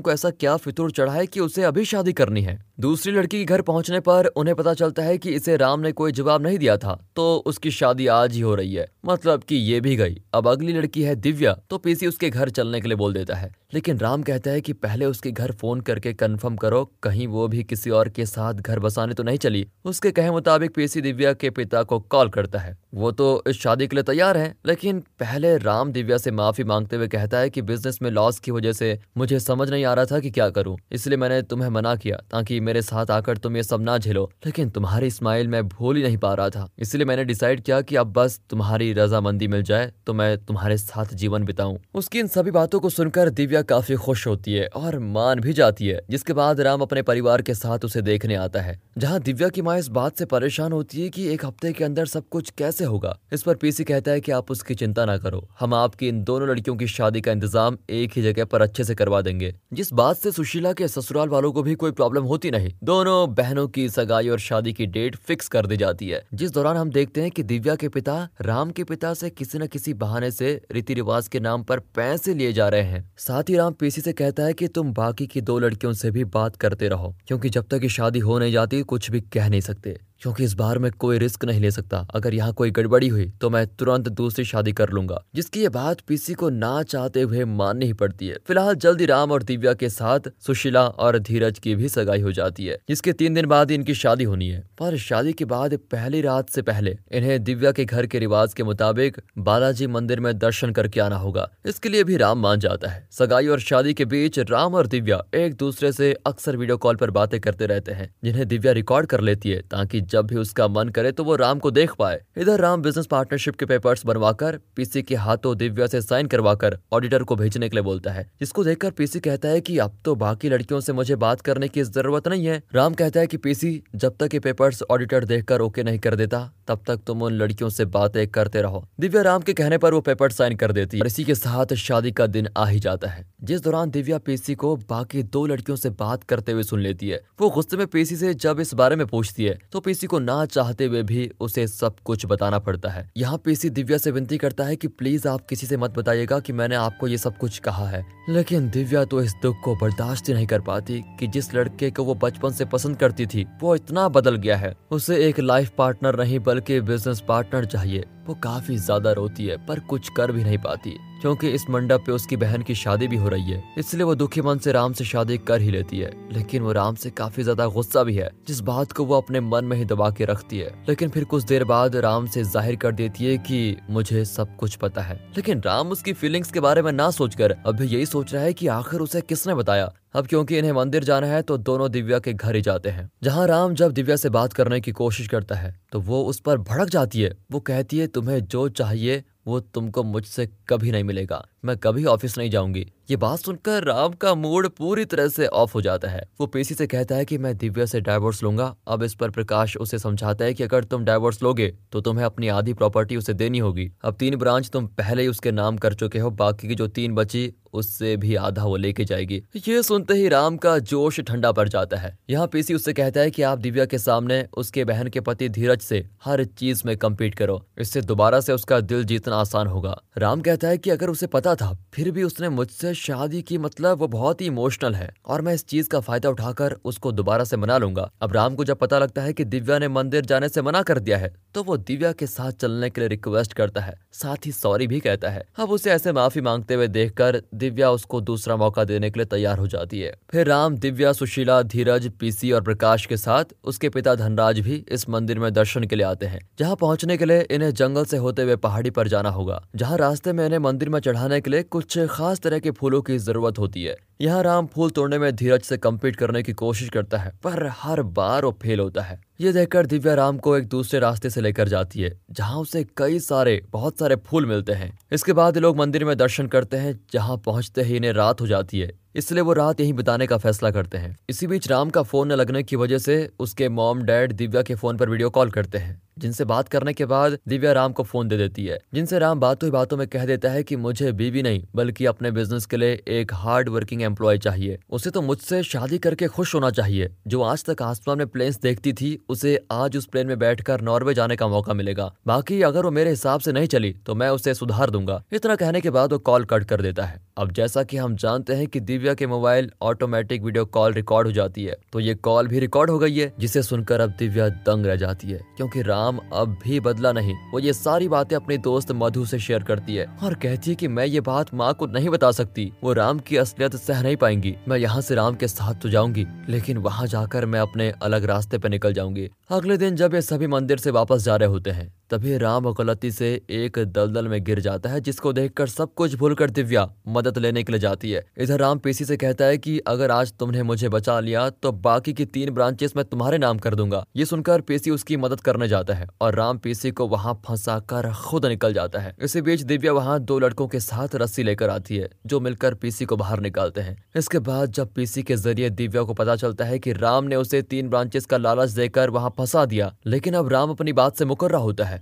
को 0.00 0.12
ऐसा 0.12 0.30
क्या 0.32 0.56
फितूर 0.58 0.90
चढ़ा 0.90 1.12
है 1.12 1.26
कि 1.26 1.40
उसे 1.40 1.62
अभी 1.62 1.84
शादी 1.84 2.12
करनी 2.12 2.42
है। 2.42 2.60
दूसरी 2.78 3.12
लड़की 3.12 3.38
के 3.38 3.44
घर 3.44 3.62
पहुँचने 3.62 4.00
पर 4.00 4.26
उन्हें 4.26 4.54
पता 4.56 4.72
चलता 4.74 5.02
है 5.02 5.16
कि 5.18 5.30
इसे 5.30 5.56
राम 5.56 5.80
ने 5.80 5.90
कोई 5.92 6.12
जवाब 6.12 6.42
नहीं 6.42 6.58
दिया 6.58 6.76
था 6.76 6.94
तो 7.16 7.36
उसकी 7.46 7.70
शादी 7.70 8.06
आज 8.06 8.34
ही 8.34 8.40
हो 8.40 8.54
रही 8.54 8.74
है। 8.74 8.86
मतलब 9.06 9.42
कि 9.42 9.56
ये 9.56 9.80
भी 9.80 9.96
गई। 9.96 10.16
अब 10.34 10.48
अगली 10.48 10.72
लड़की 10.72 11.02
है 11.02 11.14
दिव्या 11.16 11.52
तो 11.70 11.78
पीसी 11.78 12.06
उसके 12.06 12.30
घर 12.30 12.50
चलने 12.50 12.80
के 12.80 12.88
लिए 12.88 12.96
बोल 12.96 13.12
देता 13.12 13.34
है। 13.34 13.54
लेकिन 13.74 13.98
राम 13.98 14.22
कहता 14.22 14.50
है 14.50 14.60
कि 14.60 14.72
पहले 14.72 15.04
उसके 15.04 15.30
घर 15.30 15.52
फ़ोन 15.52 15.80
करके 15.80 16.12
कंफर्म 16.12 16.56
करो, 16.56 16.84
कहीं 17.02 17.26
वो 17.26 17.46
भी 17.48 17.62
किसी 17.64 17.90
और 17.90 18.08
के 18.08 18.26
साथ 18.26 18.54
घर 18.54 18.78
बसाने 18.78 19.14
तो 19.14 19.22
नहीं 19.22 19.38
चली। 19.38 19.66
उसके 19.84 20.10
कहे 20.10 20.30
मुताबिक 20.30 20.74
पीसी 20.74 21.00
दिव्या 21.00 21.32
के 21.32 21.50
पिता 21.50 21.82
को 21.82 21.98
कॉल 22.00 22.28
करता 22.28 22.58
है। 22.58 22.76
वो 22.94 23.10
तो 23.12 23.42
इस 23.48 23.60
शादी 23.60 23.86
के 23.86 23.96
लिए 23.96 24.02
तैयार 24.02 24.36
है, 24.36 24.54
लेकिन 24.66 25.00
पहले 25.20 25.56
राम 25.58 25.92
दिव्या 25.92 26.18
से 26.18 26.30
माफ़ी 26.30 26.64
मांगते 26.64 26.96
हुए 26.96 27.08
कहता 27.08 27.38
है 27.38 27.50
कि 27.50 27.62
बिज़नेस 27.62 27.98
में 28.02 28.10
लॉस 28.10 28.38
की 28.38 28.50
वजह 28.50 28.72
से 28.72 28.98
मुझे 29.16 29.40
समझ 29.40 29.70
नहीं 29.70 29.84
आ 29.84 29.94
रहा 29.94 30.04
था 30.04 30.18
कि 30.20 30.30
क्या 30.30 30.48
करूँ। 30.50 30.76
इसलिए 30.92 31.18
मैंने 31.18 31.40
तुम्हें 31.42 31.68
मना 31.68 31.94
किया, 31.96 32.16
ताकि 32.30 32.60
मेरे 32.60 32.82
साथ 32.82 33.10
आकर 33.10 33.36
तुम 33.36 33.56
ये 33.56 33.62
सब 33.62 33.80
ना 33.80 33.96
झेलो। 33.98 34.30
लेकिन 34.46 34.70
तुम्हारी 34.70 35.10
स्माइल 35.10 35.48
मैं 35.48 35.66
भूल 35.68 35.96
ही 35.96 36.02
नहीं 36.02 36.16
पा 36.16 36.34
रहा 36.34 36.48
था। 36.50 36.68
इसलिए 36.78 37.04
मैंने 37.04 37.24
डिसाइड 37.24 37.60
किया 37.60 37.80
कि 37.80 37.96
अब 37.96 38.12
बस 38.12 38.40
तुम्हारी 38.50 38.92
रजामंदी 38.92 39.48
मिल 39.48 39.62
जाए 39.62 39.92
तो 40.06 40.14
मैं 40.14 40.36
तुम्हारे 40.38 40.76
साथ 40.76 41.14
जीवन 41.14 41.44
बिताऊं। 41.44 41.76
उसकी 41.94 42.20
इन 42.20 42.26
सभी 42.26 42.50
बातों 42.50 42.80
को 42.80 42.90
सुनकर 42.90 43.30
दिव्या 43.30 43.61
काफ़ी 43.62 43.96
खुश 43.96 44.26
होती 44.26 44.54
है 44.54 44.66
और 44.66 44.98
मान 44.98 45.40
भी 45.40 45.52
जाती 45.52 45.86
है, 45.86 46.00
जिसके 46.10 46.32
बाद 46.32 46.60
राम 46.60 46.80
अपने 46.80 47.02
परिवार 47.02 47.42
के 47.42 47.54
साथ 47.54 47.84
उसे 47.84 48.02
देखने 48.02 48.34
आता 48.34 48.60
है। 48.60 48.80
जहाँ 48.98 49.20
दिव्या 49.20 49.48
की 49.48 49.62
माँ 49.62 49.78
इस 49.78 49.88
बात 49.88 50.18
से 50.18 50.24
परेशान 50.24 50.72
होती 50.72 51.02
है 51.02 51.08
की 51.08 51.26
एक 51.26 51.44
हफ़्ते 51.44 51.72
के 51.72 51.84
अंदर 51.84 52.06
सब 52.06 52.28
कुछ 52.28 52.50
कैसे 52.50 52.84
होगा? 52.84 53.16
इस 53.32 53.42
पर 53.42 53.54
पीसी 53.54 53.84
कहता 53.84 54.10
है 54.10 54.20
की 54.20 54.32
आप 54.32 54.50
उसकी 54.50 54.74
चिंता 54.74 55.04
ना 55.04 55.16
करो। 55.18 55.46
हम 55.60 55.74
आपकी 55.74 56.08
इन 56.08 56.22
दोनों 56.24 56.48
लड़कियों 56.48 56.76
की 56.76 56.86
शादी 56.86 57.20
का 57.20 57.32
इंतज़ाम 57.32 57.78
एक 57.90 58.12
ही 58.16 58.22
जगह 58.22 58.44
पर 58.44 58.62
अच्छे 58.62 58.84
से 58.84 58.94
करवा 58.94 59.20
देंगे। 59.20 59.54
जिस 59.72 59.92
बात 59.92 60.16
से 60.16 60.32
सुशीला 60.32 60.72
के 60.72 60.88
ससुराल 60.88 61.28
वालों 61.28 61.52
को 61.52 61.62
भी 61.62 61.74
कोई 61.74 61.90
प्रॉब्लम 61.92 62.24
होती 62.24 62.50
नहीं, 62.50 62.72
दोनों 62.84 63.34
बहनों 63.34 63.66
की 63.68 63.88
सगाई 63.88 64.28
और 64.28 64.38
शादी 64.38 64.72
की 64.72 64.86
डेट 64.88 65.16
फिक्स 65.18 65.48
कर 65.48 65.66
दी 65.66 65.76
जाती 65.76 66.08
है। 66.08 66.22
जिस 66.34 66.50
दौरान 66.50 66.76
हम 66.76 66.90
देखते 66.90 67.20
हैं 67.20 67.30
कि 67.30 67.42
दिव्या 67.42 67.74
के 67.74 67.88
पिता, 67.88 68.28
राम 68.40 68.70
के 68.70 68.84
पिता 68.84 69.12
से 69.14 69.30
किसी 69.30 69.58
न 69.58 69.66
किसी 69.66 69.94
बहाने 69.94 70.30
से 70.30 70.60
रीति 70.72 70.94
रिवाज 70.94 71.28
के 71.28 71.40
नाम 71.40 71.62
पर 71.62 71.78
पैसे 71.94 72.34
लिए 72.34 72.52
जा 72.52 72.68
रहे 72.68 72.82
हैं। 72.82 73.10
साथ 73.18 73.50
ही 73.50 73.51
राम 73.56 73.72
पीसी 73.72 74.00
से 74.00 74.12
कहता 74.12 74.42
है 74.42 74.54
कि 74.54 74.68
तुम 74.68 74.92
बाकी 74.92 75.26
की 75.26 75.40
दो 75.40 75.58
लड़कियों 75.58 75.92
से 75.92 76.10
भी 76.10 76.24
बात 76.24 76.56
करते 76.56 76.88
रहो, 76.88 77.16
क्योंकि 77.26 77.48
जब 77.48 77.68
तक 77.68 77.80
ये 77.82 77.88
शादी 77.88 78.18
हो 78.18 78.38
नहीं 78.38 78.52
जाती, 78.52 78.82
कुछ 78.82 79.10
भी 79.10 79.20
कह 79.20 79.48
नहीं 79.48 79.60
सकते। 79.60 80.00
क्योंकि 80.22 80.44
इस 80.44 80.54
बार 80.54 80.78
मैं 80.78 80.90
कोई 80.92 81.18
रिस्क 81.18 81.44
नहीं 81.44 81.60
ले 81.60 81.70
सकता। 81.70 81.98
अगर 82.14 82.34
यहाँ 82.34 82.52
कोई 82.52 82.70
गड़बड़ी 82.70 83.08
हुई 83.08 83.26
तो 83.40 83.50
मैं 83.50 83.66
तुरंत 83.68 84.08
दूसरी 84.10 84.44
शादी 84.44 84.72
कर 84.72 84.90
लूँगा, 84.90 85.22
जिसकी 85.34 85.60
ये 85.60 85.68
बात 85.70 86.00
पीसी 86.00 86.34
को 86.34 86.50
ना 86.50 86.82
चाहते 86.84 87.22
हुए 87.22 87.44
माननी 87.46 87.86
ही 87.86 87.92
पड़ती 87.94 88.28
है। 88.28 88.36
फ़िलहाल 88.46 88.74
जल्दी 88.76 89.06
राम 89.06 89.32
और 89.32 89.42
दिव्या 89.42 89.72
के 89.74 89.88
साथ 89.90 90.28
सुशीला 90.46 90.82
और 90.82 91.18
धीरज 91.20 91.58
की 91.58 91.74
भी 91.74 91.88
सगाई 91.88 92.20
हो 92.20 92.32
जाती 92.32 92.66
है, 92.66 92.78
जिसके 92.88 93.12
तीन 93.12 93.34
दिन 93.34 93.46
बाद 93.46 93.70
इनकी 93.70 93.94
शादी 93.94 94.24
होनी 94.24 94.48
है। 94.48 94.60
पर 94.78 94.96
शादी 94.98 95.32
के 95.32 95.44
बाद 95.44 95.76
पहली 95.92 96.20
रात 96.20 96.48
से 96.48 96.62
पहले 96.62 96.96
इन्हें 97.12 97.42
दिव्या 97.44 97.72
के 97.72 97.84
घर 97.84 98.06
के 98.06 98.18
रिवाज 98.18 98.54
के 98.54 98.62
मुताबिक 98.62 99.20
बालाजी 99.40 99.86
मंदिर 99.88 100.20
में 100.20 100.36
दर्शन 100.38 100.72
करके 100.72 101.00
आना 101.00 101.16
होगा। 101.16 101.48
इसके 101.66 101.88
लिए 101.88 102.04
भी 102.04 102.16
राम 102.16 102.40
मान 102.40 102.60
जाता 102.60 102.90
है। 102.90 103.06
सगाई 103.12 103.46
और 103.46 103.60
शादी 103.62 103.94
के 103.94 104.04
बीच 104.06 104.38
राम 104.40 104.74
और 104.74 104.86
दिव्या 104.86 105.22
एक 105.34 105.56
दूसरे 105.56 105.92
से 105.92 106.14
अक्सर 106.26 106.56
वीडियो 106.56 106.76
कॉल 106.78 106.96
पर 106.96 107.10
बातें 107.12 107.38
करते 107.40 107.66
रहते 107.66 107.92
हैं, 107.92 108.10
जिन्हें 108.24 108.46
दिव्या 108.48 108.72
रिकॉर्ड 108.72 109.06
कर 109.06 109.20
लेती 109.22 109.50
है, 109.50 109.60
ताकि 109.62 110.00
जब 110.12 110.26
भी 110.26 110.36
उसका 110.36 110.68
मन 110.68 110.88
करे 110.88 111.12
तो 111.12 111.24
वो 111.24 111.36
राम 111.36 111.58
को 111.58 111.70
देख 111.70 111.92
पाए। 111.94 112.20
इधर 112.36 112.60
राम 112.60 112.82
बिज़नेस 112.82 113.06
पार्टनरशिप 113.06 113.56
के 113.56 113.66
पेपर्स 113.66 114.04
बनवाकर 114.06 114.58
पीसी 114.76 115.02
के 115.02 115.14
हाथों 115.16 115.56
दिव्या 115.56 115.86
से 115.86 116.00
साइन 116.02 116.26
करवाकर 116.26 116.78
ऑडिटर 116.92 117.22
को 117.22 117.36
भेजने 117.36 117.68
के 117.68 117.76
लिए 117.76 117.82
बोलता 117.82 118.12
है। 118.12 118.30
जिसको 118.40 118.64
देखकर 118.64 118.90
पीसी 118.92 119.20
कहता 119.20 119.48
है 119.48 119.60
कि 119.60 119.78
अब 119.78 119.98
तो 120.04 120.14
बाकी 120.16 120.48
लड़कियों 120.48 120.80
से 120.80 120.92
मुझे 120.92 121.16
बात 121.16 121.40
करने 121.40 121.68
की 121.68 121.82
ज़रूरत 121.82 122.28
नहीं 122.28 122.46
है। 122.46 122.62
राम 122.74 122.94
कहता 122.94 123.20
है 123.20 123.26
कि 123.26 123.36
पीसी 123.38 123.82
जब 123.94 124.16
तक 124.20 124.34
ये 124.34 124.40
पेपर्स 124.40 124.82
ऑडिटर 124.90 125.24
देखकर 125.24 125.60
ओके 125.60 125.82
नहीं 125.82 125.98
कर 125.98 126.14
देता, 126.14 126.40
तब 126.68 126.82
तक 126.86 127.00
तुम 127.06 127.22
उन 127.22 127.32
लड़कियों 127.32 127.68
से 127.70 127.84
बातें 127.86 128.26
करते 128.28 128.62
रहो। 128.62 128.84
दिव्या 129.00 129.22
राम 129.22 129.42
के 129.42 129.52
कहने 129.52 129.78
पर 129.78 129.94
वो 129.94 130.00
पेपर 130.02 130.30
साइन 130.32 130.56
कर 130.56 130.72
देती 130.72 130.98
है 130.98 131.06
इसी 131.06 131.24
के 131.24 131.34
साथ 131.34 131.74
शादी 131.76 132.12
का 132.12 132.26
दिन 132.28 132.48
आ 132.56 132.66
ही 132.66 132.80
जाता 132.80 133.08
है। 133.08 133.30
जिस 133.42 133.60
दौरान 133.60 133.90
दिव्या 133.90 134.18
पीसी 134.18 134.54
को 134.54 134.74
बाकी 134.88 135.22
दो 135.24 135.44
लड़कियों 135.46 135.76
से 135.76 135.90
बात 135.92 136.24
करते 136.24 136.52
हुए 136.52 136.62
सुन 136.62 136.80
लेती 136.80 137.08
है। 137.08 137.20
वो 137.40 137.48
गुस्से 137.50 137.76
में 137.76 137.86
पीसी 137.86 138.16
से 138.16 138.32
जब 138.36 138.60
इस 138.60 138.72
बारे 138.74 138.96
में 138.96 139.06
पूछती 139.06 139.44
है 139.44 139.58
तो 139.72 139.80
पीसी 139.80 140.01
को 140.06 140.18
ना 140.18 140.44
चाहते 140.46 140.84
हुए 140.84 141.02
भी 141.02 141.30
उसे 141.40 141.66
सब 141.66 141.96
कुछ 142.04 142.26
बताना 142.26 142.58
पड़ता 142.58 142.88
है। 142.88 143.10
यहाँ 143.16 143.38
पीसी 143.44 143.70
दिव्या 143.70 143.98
से 143.98 144.10
विनती 144.10 144.38
करता 144.38 144.64
है 144.64 144.76
कि 144.76 144.88
प्लीज़ 144.88 145.28
आप 145.28 145.46
किसी 145.46 145.66
से 145.66 145.76
मत 145.76 145.90
बताइएगा 145.90 146.38
कि 146.40 146.52
मैंने 146.52 146.74
आपको 146.74 147.08
ये 147.08 147.18
सब 147.18 147.38
कुछ 147.38 147.58
कहा 147.58 147.88
है। 147.88 148.04
लेकिन 148.28 148.70
दिव्या 148.70 149.04
तो 149.04 149.22
इस 149.22 149.34
दुख 149.42 149.56
को 149.64 149.74
बर्दाश्त 149.76 150.30
नहीं 150.30 150.46
कर 150.46 150.60
पाती 150.60 151.02
कि 151.20 151.26
जिस 151.26 151.54
लड़के 151.54 151.90
को 151.90 152.04
वो 152.04 152.14
बचपन 152.14 152.50
से 152.50 152.64
पसंद 152.64 152.96
करती 152.96 153.26
थी, 153.26 153.46
वो 153.62 153.76
इतना 153.76 154.08
बदल 154.08 154.36
गया 154.36 154.56
है। 154.56 154.76
उसे 154.90 155.16
एक 155.28 155.40
लाइफ 155.40 155.70
पार्टनर 155.78 156.18
नहीं, 156.20 156.38
बल्कि 156.38 156.80
बिज़नेस 156.80 157.22
पार्टनर 157.28 157.64
चाहिए। 157.64 158.04
वो 158.26 158.34
काफ़ी 158.34 158.76
ज़्यादा 158.76 159.12
रोती 159.12 159.46
है, 159.46 159.56
पर 159.66 159.80
कुछ 159.80 160.08
कर 160.08 160.32
भी 160.32 160.44
नहीं 160.44 160.58
पाती 160.58 160.98
क्योंकि 161.22 161.48
इस 161.48 161.64
मंडप 161.70 162.02
पे 162.06 162.12
उसकी 162.12 162.36
बहन 162.36 162.62
की 162.62 162.74
शादी 162.74 163.06
भी 163.08 163.16
हो 163.16 163.28
रही 163.28 163.50
है, 163.50 163.62
इसलिए 163.78 164.04
वो 164.04 164.14
दुखी 164.14 164.40
मन 164.42 164.58
से 164.58 164.72
राम 164.72 164.92
से 164.92 165.04
शादी 165.04 165.36
कर 165.40 165.60
ही 165.60 165.70
लेती 165.70 165.98
है, 165.98 166.10
लेकिन 166.32 166.62
वो 166.62 166.72
राम 166.72 166.94
से 166.94 167.10
काफ़ी 167.12 167.42
ज़्यादा 167.42 167.66
गुस्सा 167.66 168.02
भी 168.02 168.14
है, 168.14 168.28
जिस 168.46 168.60
बात 168.60 168.92
को 168.92 169.04
वो 169.04 169.16
अपने 169.16 169.40
मन 169.40 169.64
में 169.64 169.76
ही 169.76 169.84
दबा 169.84 170.10
के 170.10 170.24
रखती 170.24 170.58
है, 170.58 170.74
लेकिन 170.88 171.10
फिर 171.10 171.24
कुछ 171.24 171.44
देर 171.44 171.64
बाद 171.64 171.96
राम 171.98 172.26
से 172.26 172.44
ज़ाहिर 172.44 172.76
कर 172.76 172.92
देती 172.92 173.24
है 173.24 173.38
कि 173.38 173.76
मुझे 173.90 174.24
सब 174.24 174.56
कुछ 174.56 174.76
पता 174.76 175.02
है, 175.02 175.16
लेकिन 175.36 175.60
राम 175.60 175.90
उसकी 175.90 176.12
फीलिंग्स 176.12 176.52
के 176.52 176.60
बारे 176.60 176.82
में 176.82 176.92
ना 176.92 177.10
सोचकर 177.10 177.56
अभी 177.66 177.86
यही 177.86 178.06
सोच 178.06 178.34
रहा 178.34 178.42
है 178.42 178.52
की 178.52 178.66
आखिर 178.68 179.00
उसे 179.00 179.20
किसने 179.20 179.54
बताया 179.54 179.92
अब 180.14 180.26
क्योंकि 180.26 180.58
इन्हें 180.58 180.72
मंदिर 180.72 181.04
जाना 181.04 181.26
है 181.26 181.40
तो 181.42 181.56
दोनों 181.58 181.90
दिव्या 181.90 182.18
के 182.18 182.32
घर 182.32 182.56
ही 182.56 182.62
जाते 182.62 182.88
हैं। 182.88 183.10
जहाँ 183.22 183.46
राम 183.46 183.74
जब 183.74 183.92
दिव्या 183.92 184.16
से 184.16 184.28
बात 184.28 184.52
करने 184.52 184.80
की 184.80 184.92
कोशिश 184.92 185.28
करता 185.28 185.54
है 185.54 185.74
तो 185.92 186.00
वो 186.00 186.22
उस 186.24 186.40
पर 186.40 186.58
भड़क 186.58 186.88
जाती 186.88 187.22
है। 187.22 187.32
वो 187.50 187.60
कहती 187.60 187.98
है, 187.98 188.06
तुम्हें 188.06 188.40
जो 188.40 188.68
चाहिए, 188.68 189.22
वो 189.46 189.60
तुमको 189.60 190.02
मुझसे 190.02 190.48
कभी 190.68 190.90
नहीं 190.90 191.04
मिलेगा। 191.04 191.44
मैं 191.64 191.76
कभी 191.76 192.04
ऑफ़िस 192.04 192.38
नहीं 192.38 192.50
जाऊँगी। 192.50 192.86
ये 193.08 193.16
बात 193.16 193.38
सुनकर 193.38 193.84
राम 193.84 194.12
का 194.12 194.34
मूड 194.34 194.68
पूरी 194.68 195.04
तरह 195.04 195.28
से 195.28 195.46
ऑफ़ 195.46 195.72
हो 195.74 195.80
जाता 195.82 196.08
है। 196.08 196.22
वो 196.40 196.46
पेशी 196.46 196.74
से 196.74 196.86
कहता 196.86 197.14
है 197.14 197.24
कि 197.24 197.38
मैं 197.38 197.56
दिव्या 197.58 197.86
से 197.86 198.00
डाइवोर्स 198.00 198.42
लूँगा। 198.42 198.74
अब 198.86 199.02
इस 199.02 199.14
पर 199.14 199.30
प्रकाश 199.30 199.76
उसे 199.76 199.98
समझाता 199.98 200.44
है 200.44 200.54
कि 200.54 200.62
अगर 200.62 200.84
तुम 200.84 201.04
डाइवोर्स 201.04 201.42
लोगे 201.42 201.72
तो 201.92 202.00
तुम्हें 202.00 202.24
अपनी 202.24 202.48
आधी 202.48 202.74
प्रॉपर्टी 202.74 203.16
उसे 203.16 203.34
देनी 203.34 203.58
होगी। 203.58 203.90
अब 204.04 204.16
तीन 204.20 204.36
ब्रांच 204.36 204.68
तुम 204.68 204.86
पहले 204.88 205.22
ही 205.22 205.28
उसके 205.28 205.52
नाम 205.52 205.76
कर 205.76 205.94
चुके 205.94 206.18
हो, 206.18 206.30
बाकी 206.30 206.68
की 206.68 206.74
जो 206.74 206.86
तीन 206.88 207.14
बची, 207.14 207.52
उससे 207.72 208.16
भी 208.16 208.34
आधा 208.34 208.64
वो 208.64 208.76
लेके 208.76 209.04
जाएगी। 209.04 209.42
ये 209.68 209.82
सुनते 209.82 210.14
ही 210.14 210.28
राम 210.28 210.56
का 210.56 210.78
जोश 210.78 211.20
ठंडा 211.20 211.52
पड़ 211.52 211.68
जाता 211.68 211.96
है। 211.96 212.16
यहाँ 212.30 212.46
पीसी 212.46 212.74
उससे 212.74 212.92
कहता 212.92 213.20
है 213.20 213.30
कि 213.30 213.42
आप 213.42 213.58
दिव्या 213.58 213.84
के 213.84 213.98
सामने, 213.98 214.42
उसके 214.56 214.84
बहन 214.84 215.08
के 215.08 215.20
पति 215.20 215.48
धीरज 215.48 215.80
से 215.80 216.04
हर 216.24 216.44
चीज़ 216.44 216.82
में 216.86 216.96
कम्पीट 216.96 217.34
करो। 217.34 217.60
इससे 217.78 218.00
दोबारा 218.00 218.40
से 218.40 218.52
उसका 218.52 218.80
दिल 218.80 219.04
जीतना 219.04 219.36
आसान 219.36 219.66
होगा। 219.66 219.96
राम 220.18 220.40
कहता 220.40 220.68
है 220.68 220.78
कि 220.78 220.90
अगर 220.90 221.10
उसे 221.10 221.26
पता 221.26 221.54
था, 221.54 221.72
फिर 221.94 222.10
भी 222.10 222.22
उसने 222.22 222.48
मुझसे 222.48 222.94
शादी 223.02 223.40
की 223.42 223.56
मतलब 223.58 223.98
वो 223.98 224.06
बहुत 224.08 224.40
ही 224.40 224.46
इमोशनल 224.46 224.94
है 224.94 225.08
और 225.26 225.42
मैं 225.42 225.52
इस 225.54 225.64
चीज़ 225.66 225.88
का 225.88 226.00
फ़ायदा 226.00 226.28
उठाकर 226.30 226.76
उसको 226.84 227.10
दोबारा 227.12 227.44
से 227.44 227.56
मना 227.56 227.78
लूँगा। 227.78 228.08
अब 228.22 228.32
राम 228.32 228.54
को 228.54 228.64
जब 228.64 228.78
पता 228.78 228.98
लगता 228.98 229.22
है 229.22 229.32
कि 229.32 229.44
दिव्या 229.44 229.78
ने 229.78 229.88
मंदिर 229.88 230.24
जाने 230.24 230.48
से 230.48 230.62
मना 230.62 230.82
कर 230.82 230.98
दिया 230.98 231.18
है 231.18 231.32
तो 231.54 231.62
वो 231.62 231.76
दिव्या 231.78 232.12
के 232.12 232.26
साथ 232.26 232.52
चलने 232.52 232.90
के 232.90 233.00
लिए 233.00 233.08
रिक्वेस्ट 233.08 233.52
करता 233.52 233.80
है, 233.80 233.94
साथ 234.12 234.46
ही 234.46 234.52
सॉरी 234.52 234.86
भी 234.86 235.00
कहता 235.00 235.30
है। 235.30 235.42
अब 235.58 235.70
उसे 235.70 235.90
ऐसे 235.92 236.12
माफ़ी 236.12 236.40
मांगते 236.40 236.74
हुए 236.74 236.86
देखकर 236.88 237.40
दिव्या 237.54 237.90
उसको 237.90 238.20
दूसरा 238.22 238.56
मौका 238.56 238.84
देने 238.84 239.10
के 239.10 239.20
लिए 239.20 239.26
तैयार 239.26 239.58
हो 239.58 239.66
जाती 239.66 240.00
है। 240.00 240.14
फिर 240.30 240.46
राम, 240.46 240.76
दिव्या, 240.76 241.12
सुशीला, 241.12 241.60
धीरज, 241.64 242.10
पीसी 242.20 242.52
और 242.52 242.62
प्रकाश 242.62 243.06
के 243.06 243.16
साथ 243.16 243.54
उसके 243.64 243.88
पिता 243.88 244.14
धनराज 244.14 244.60
भी 244.60 244.76
इस 244.88 245.08
मंदिर 245.08 245.38
में 245.38 245.52
दर्शन 245.52 245.84
के 245.84 245.96
लिए 245.96 246.06
आते 246.06 246.26
हैं, 246.26 246.40
जहाँ 246.58 246.76
पहुँचने 246.76 247.16
के 247.16 247.24
लिए 247.24 247.46
इन्हें 247.50 247.72
जंगल 247.72 248.04
से 248.04 248.16
होते 248.18 248.42
हुए 248.42 248.56
पहाड़ी 248.58 248.90
पर 248.92 249.08
जाना 249.08 249.30
होगा, 249.30 249.62
जहाँ 249.76 249.98
रास्ते 249.98 250.32
में 250.32 250.44
इन्हें 250.46 250.58
मंदिर 250.60 250.88
में 250.88 250.98
चढ़ाने 251.00 251.40
के 251.40 251.50
लिए 251.50 251.62
कुछ 251.64 251.98
खास 252.10 252.40
तरह 252.40 252.58
के 252.58 252.70
फूलों 252.82 253.00
की 253.02 253.16
ज़रूरत 253.18 253.58
होती 253.58 253.82
है। 253.84 253.96
यहाँ 254.20 254.42
राम 254.42 254.66
फूल 254.66 254.90
तोड़ने 254.90 255.18
में 255.18 255.34
धीरज 255.36 255.62
से 255.62 255.76
कम्पीट 255.78 256.16
करने 256.16 256.42
की 256.42 256.52
कोशिश 256.52 256.88
करता 256.88 257.18
है, 257.18 257.32
पर 257.44 257.66
हर 257.72 258.02
बार 258.02 258.44
वो 258.44 258.50
फेल 258.62 258.80
होता 258.80 259.02
है। 259.02 259.20
ये 259.40 259.52
देखकर 259.52 259.86
दिव्या 259.86 260.14
राम 260.14 260.38
को 260.38 260.56
एक 260.56 260.66
दूसरे 260.68 261.00
रास्ते 261.00 261.30
से 261.30 261.40
लेकर 261.40 261.68
जाती 261.68 262.00
है, 262.00 262.12
जहाँ 262.30 262.58
उसे 262.58 262.84
कई 262.96 263.18
सारे, 263.18 263.60
बहुत 263.70 263.98
सारे 263.98 264.16
फूल 264.26 264.46
मिलते 264.46 264.72
हैं। 264.72 264.92
इसके 265.12 265.32
बाद 265.32 265.58
लोग 265.58 265.76
मंदिर 265.76 266.04
में 266.04 266.16
दर्शन 266.16 266.46
करते 266.46 266.76
हैं, 266.76 266.98
जहाँ 267.12 267.36
पहुँचते 267.36 267.82
ही 267.82 267.96
इन्हें 267.96 268.12
रात 268.12 268.40
हो 268.40 268.46
जाती 268.46 268.80
है। 268.80 268.92
इसलिए 269.16 269.42
वो 269.42 269.52
रात 269.52 269.80
यहीं 269.80 269.92
बिताने 269.92 270.26
का 270.26 270.36
फैसला 270.36 270.70
करते 270.70 270.98
हैं। 270.98 271.16
इसी 271.28 271.46
बीच 271.46 271.68
राम 271.68 271.90
का 271.90 272.02
फ़ोन 272.02 272.32
न 272.32 272.36
लगने 272.36 272.62
की 272.62 272.76
वजह 272.76 272.98
से 272.98 273.28
उसके 273.38 273.68
मॉम 273.68 274.02
डैड 274.02 274.32
दिव्या 274.32 274.62
के 274.62 274.74
फ़ोन 274.74 274.96
पर 274.96 275.10
वीडियो 275.10 275.30
कॉल 275.30 275.50
करते 275.50 275.78
हैं। 275.78 276.00
जिनसे 276.22 276.44
बात 276.44 276.68
करने 276.68 276.92
के 276.92 277.04
बाद 277.04 277.38
दिव्या 277.48 277.72
राम 277.72 277.92
को 277.92 278.02
फ़ोन 278.02 278.28
दे 278.28 278.36
देती 278.36 278.66
है। 278.66 278.78
जिनसे 278.94 279.18
राम 279.18 279.40
बातों 279.40 279.66
ही 279.66 279.70
बातों 279.70 279.96
में 279.96 280.06
कह 280.08 280.26
देता 280.26 280.50
है 280.50 280.62
कि 280.62 280.76
मुझे 280.76 281.12
बीवी 281.12 281.42
नहीं, 281.42 281.64
बल्कि 281.74 282.06
अपने 282.06 282.30
बिज़नेस 282.30 282.66
के 282.66 282.76
लिए 282.76 283.02
एक 283.10 283.34
हार्ड 283.34 283.68
वर्किंग 283.68 284.02
एम्प्लॉय 284.02 284.38
चाहिए। 284.38 284.78
उसे 284.90 285.10
तो 285.10 285.22
मुझसे 285.22 285.62
शादी 285.62 285.98
करके 285.98 286.26
खुश 286.28 286.54
होना 286.54 286.70
चाहिए। 286.70 287.10
जो 287.26 287.42
आज 287.42 287.64
तक 287.64 287.82
आसमान 287.82 288.18
में 288.18 288.26
प्लेन्स 288.26 288.60
देखती 288.60 288.92
थी, 288.92 289.16
उसे 289.28 289.58
आज 289.72 289.96
उस 289.96 290.06
प्लेन 290.06 290.26
में 290.26 290.38
बैठकर 290.38 290.80
नॉर्वे 290.80 291.14
जाने 291.14 291.36
का 291.36 291.48
मौका 291.48 291.74
मिलेगा। 291.74 292.12
बाकी 292.26 292.60
अगर 292.62 292.84
वो 292.84 292.90
मेरे 292.90 293.10
हिसाब 293.10 293.40
से 293.40 293.52
नहीं 293.52 293.66
चली 293.66 293.94
तो 294.06 294.14
मैं 294.14 294.28
उसे 294.30 294.54
सुधार 294.54 294.90
दूँगा। 294.90 295.22
इतना 295.32 295.56
कहने 295.56 295.80
के 295.80 295.90
बाद 295.90 296.12
वो 296.12 296.18
कॉल 296.20 296.44
कट 296.44 296.64
कर 296.64 296.82
देता 296.82 297.04
है। 297.04 297.20
अब 297.38 297.52
जैसा 297.52 297.82
कि 297.82 297.96
हम 297.96 298.16
जानते 298.16 298.54
हैं 298.54 298.66
कि 298.66 298.80
दिव्या 298.82 299.14
के 299.14 299.26
mobile 299.26 299.70
automatic 299.82 300.42
video 300.42 300.64
call 300.66 300.92
record 300.92 301.26
हो 301.26 301.32
जाती 301.32 301.64
है। 301.64 301.76
तो 301.92 302.00
ये 302.00 302.14
कॉल 302.14 302.48
भी 302.48 302.58
रिकॉर्ड 302.58 302.90
हो 302.90 302.98
गई 302.98 303.18
है, 303.18 303.32
जिसे 303.38 303.62
सुनकर 303.62 304.00
अब 304.00 304.10
दिव्या 304.18 304.48
दंग 304.48 304.86
रह 304.86 304.96
जाती 304.96 305.30
है, 305.30 305.40
क्योंकि 305.56 305.82
राम 305.82 306.11
अब 306.32 306.58
भी 306.62 306.80
बदला 306.80 307.12
नहीं। 307.12 307.34
वो 307.52 307.58
ये 307.58 307.72
सारी 307.72 308.08
बातें 308.08 308.36
अपने 308.36 308.58
दोस्त 308.60 308.92
मधु 308.92 309.24
से 309.24 309.38
शेयर 309.38 309.62
करती 309.62 309.94
है 309.94 310.06
और 310.24 310.34
कहती 310.34 310.70
है 310.70 310.76
कि 310.76 310.88
मैं 310.88 311.06
ये 311.06 311.20
बात 311.22 311.54
माँ 311.54 311.72
को 311.74 311.86
नहीं 311.88 312.08
बता 312.08 312.30
सकती। 312.32 312.70
वो 312.84 312.92
राम 312.92 313.18
की 313.18 313.36
असलियत 313.36 313.76
सह 313.76 314.02
नहीं 314.02 314.16
पाएँगी। 314.16 314.54
मैं 314.68 314.78
यहाँ 314.78 315.00
से 315.00 315.14
राम 315.14 315.34
के 315.34 315.48
साथ 315.48 315.80
तो 315.82 315.88
जाऊँगी, 315.88 316.26
लेकिन 316.48 316.78
वहाँ 316.78 317.06
जाकर 317.06 317.46
मैं 317.46 317.60
अपने 317.60 317.90
अलग 318.02 318.24
रास्ते 318.24 318.58
पे 318.58 318.68
निकल 318.68 318.92
जाऊँगी। 318.92 319.28
अगले 319.50 319.76
दिन 319.76 319.96
जब 319.96 320.14
ये 320.14 320.22
सभी 320.22 320.46
मंदिर 320.46 320.78
से 320.78 320.90
वापस 320.90 321.24
जा 321.24 321.36
रहे 321.36 321.48
होते 321.48 321.70
हैं 321.70 321.92
तभी 322.12 322.36
राम 322.38 322.70
गलती 322.72 323.10
से 323.10 323.28
एक 323.50 323.78
दलदल 323.88 324.26
में 324.28 324.42
गिर 324.44 324.58
जाता 324.60 324.90
है, 324.90 325.00
जिसको 325.00 325.32
देखकर 325.32 325.66
सब 325.66 325.92
कुछ 325.94 326.14
भूलकर 326.14 326.50
दिव्या 326.50 326.86
मदद 327.08 327.38
लेने 327.38 327.62
के 327.62 327.72
लिए 327.72 327.78
जाती 327.80 328.10
है। 328.10 328.22
इधर 328.38 328.58
राम 328.60 328.78
पीसी 328.78 329.04
से 329.04 329.16
कहता 329.16 329.44
है 329.44 329.58
कि, 329.58 329.78
अगर 329.78 330.10
आज 330.10 330.32
तुमने 330.32 330.62
मुझे 330.62 330.88
बचा 330.88 331.18
लिया 331.20 331.48
तो 331.52 331.72
बाकी 331.72 332.12
की 332.12 332.24
तीन 332.26 332.50
ब्रांचेस 332.50 332.92
मैं 332.96 333.04
तुम्हारे 333.04 333.38
नाम 333.38 333.58
कर 333.58 333.74
दूँगा। 333.74 334.04
ये 334.16 334.24
सुनकर 334.24 334.60
पीसी 334.60 334.90
उसकी 334.90 335.16
मदद 335.16 335.40
करने 335.40 335.68
जाता 335.68 335.94
है 335.94 336.06
और 336.20 336.34
राम 336.34 336.58
पीसी 336.58 336.90
को 336.90 337.06
वहाँ 337.08 337.34
फंसा 337.46 337.78
कर 337.88 338.12
खुद 338.22 338.46
निकल 338.46 338.74
जाता 338.74 338.98
है। 338.98 339.14
इसी 339.22 339.42
बीच 339.42 339.60
दिव्या 339.62 339.92
वहाँ 339.92 340.18
दो 340.20 340.38
लड़कों 340.38 340.68
के 340.68 340.80
साथ 340.80 341.14
रस्सी 341.14 341.42
लेकर 341.42 341.70
आती 341.70 341.96
है, 341.96 342.10
जो 342.26 342.40
मिलकर 342.40 342.74
पीसी 342.74 343.04
को 343.04 343.16
बाहर 343.16 343.40
निकालते 343.40 343.80
हैं। 343.80 343.96
इसके 344.16 344.38
बाद 344.42 344.72
जब 344.72 344.92
पीसी 344.92 345.22
के 345.22 345.36
ज़रिए 345.36 345.70
दिव्या 345.72 346.02
को 346.02 346.14
पता 346.14 346.36
चलता 346.36 346.64
है 346.64 346.78
की 346.78 346.92
राम 346.92 347.24
ने 347.24 347.36
उसे 347.36 347.62
तीन 347.62 347.88
ब्रांचेस 347.88 348.26
का 348.26 348.36
लालच 348.36 348.70
देकर 348.70 349.10
वहाँ 349.10 349.34
फंसा 349.38 349.64
दिया, 349.64 349.94
लेकिन 350.06 350.34
अब 350.34 350.48
राम 350.48 350.70
अपनी 350.70 350.92
बात 350.92 351.16
से 351.16 351.24
मुकर्रा 351.24 351.58
होता 351.58 351.84
है। 351.84 352.01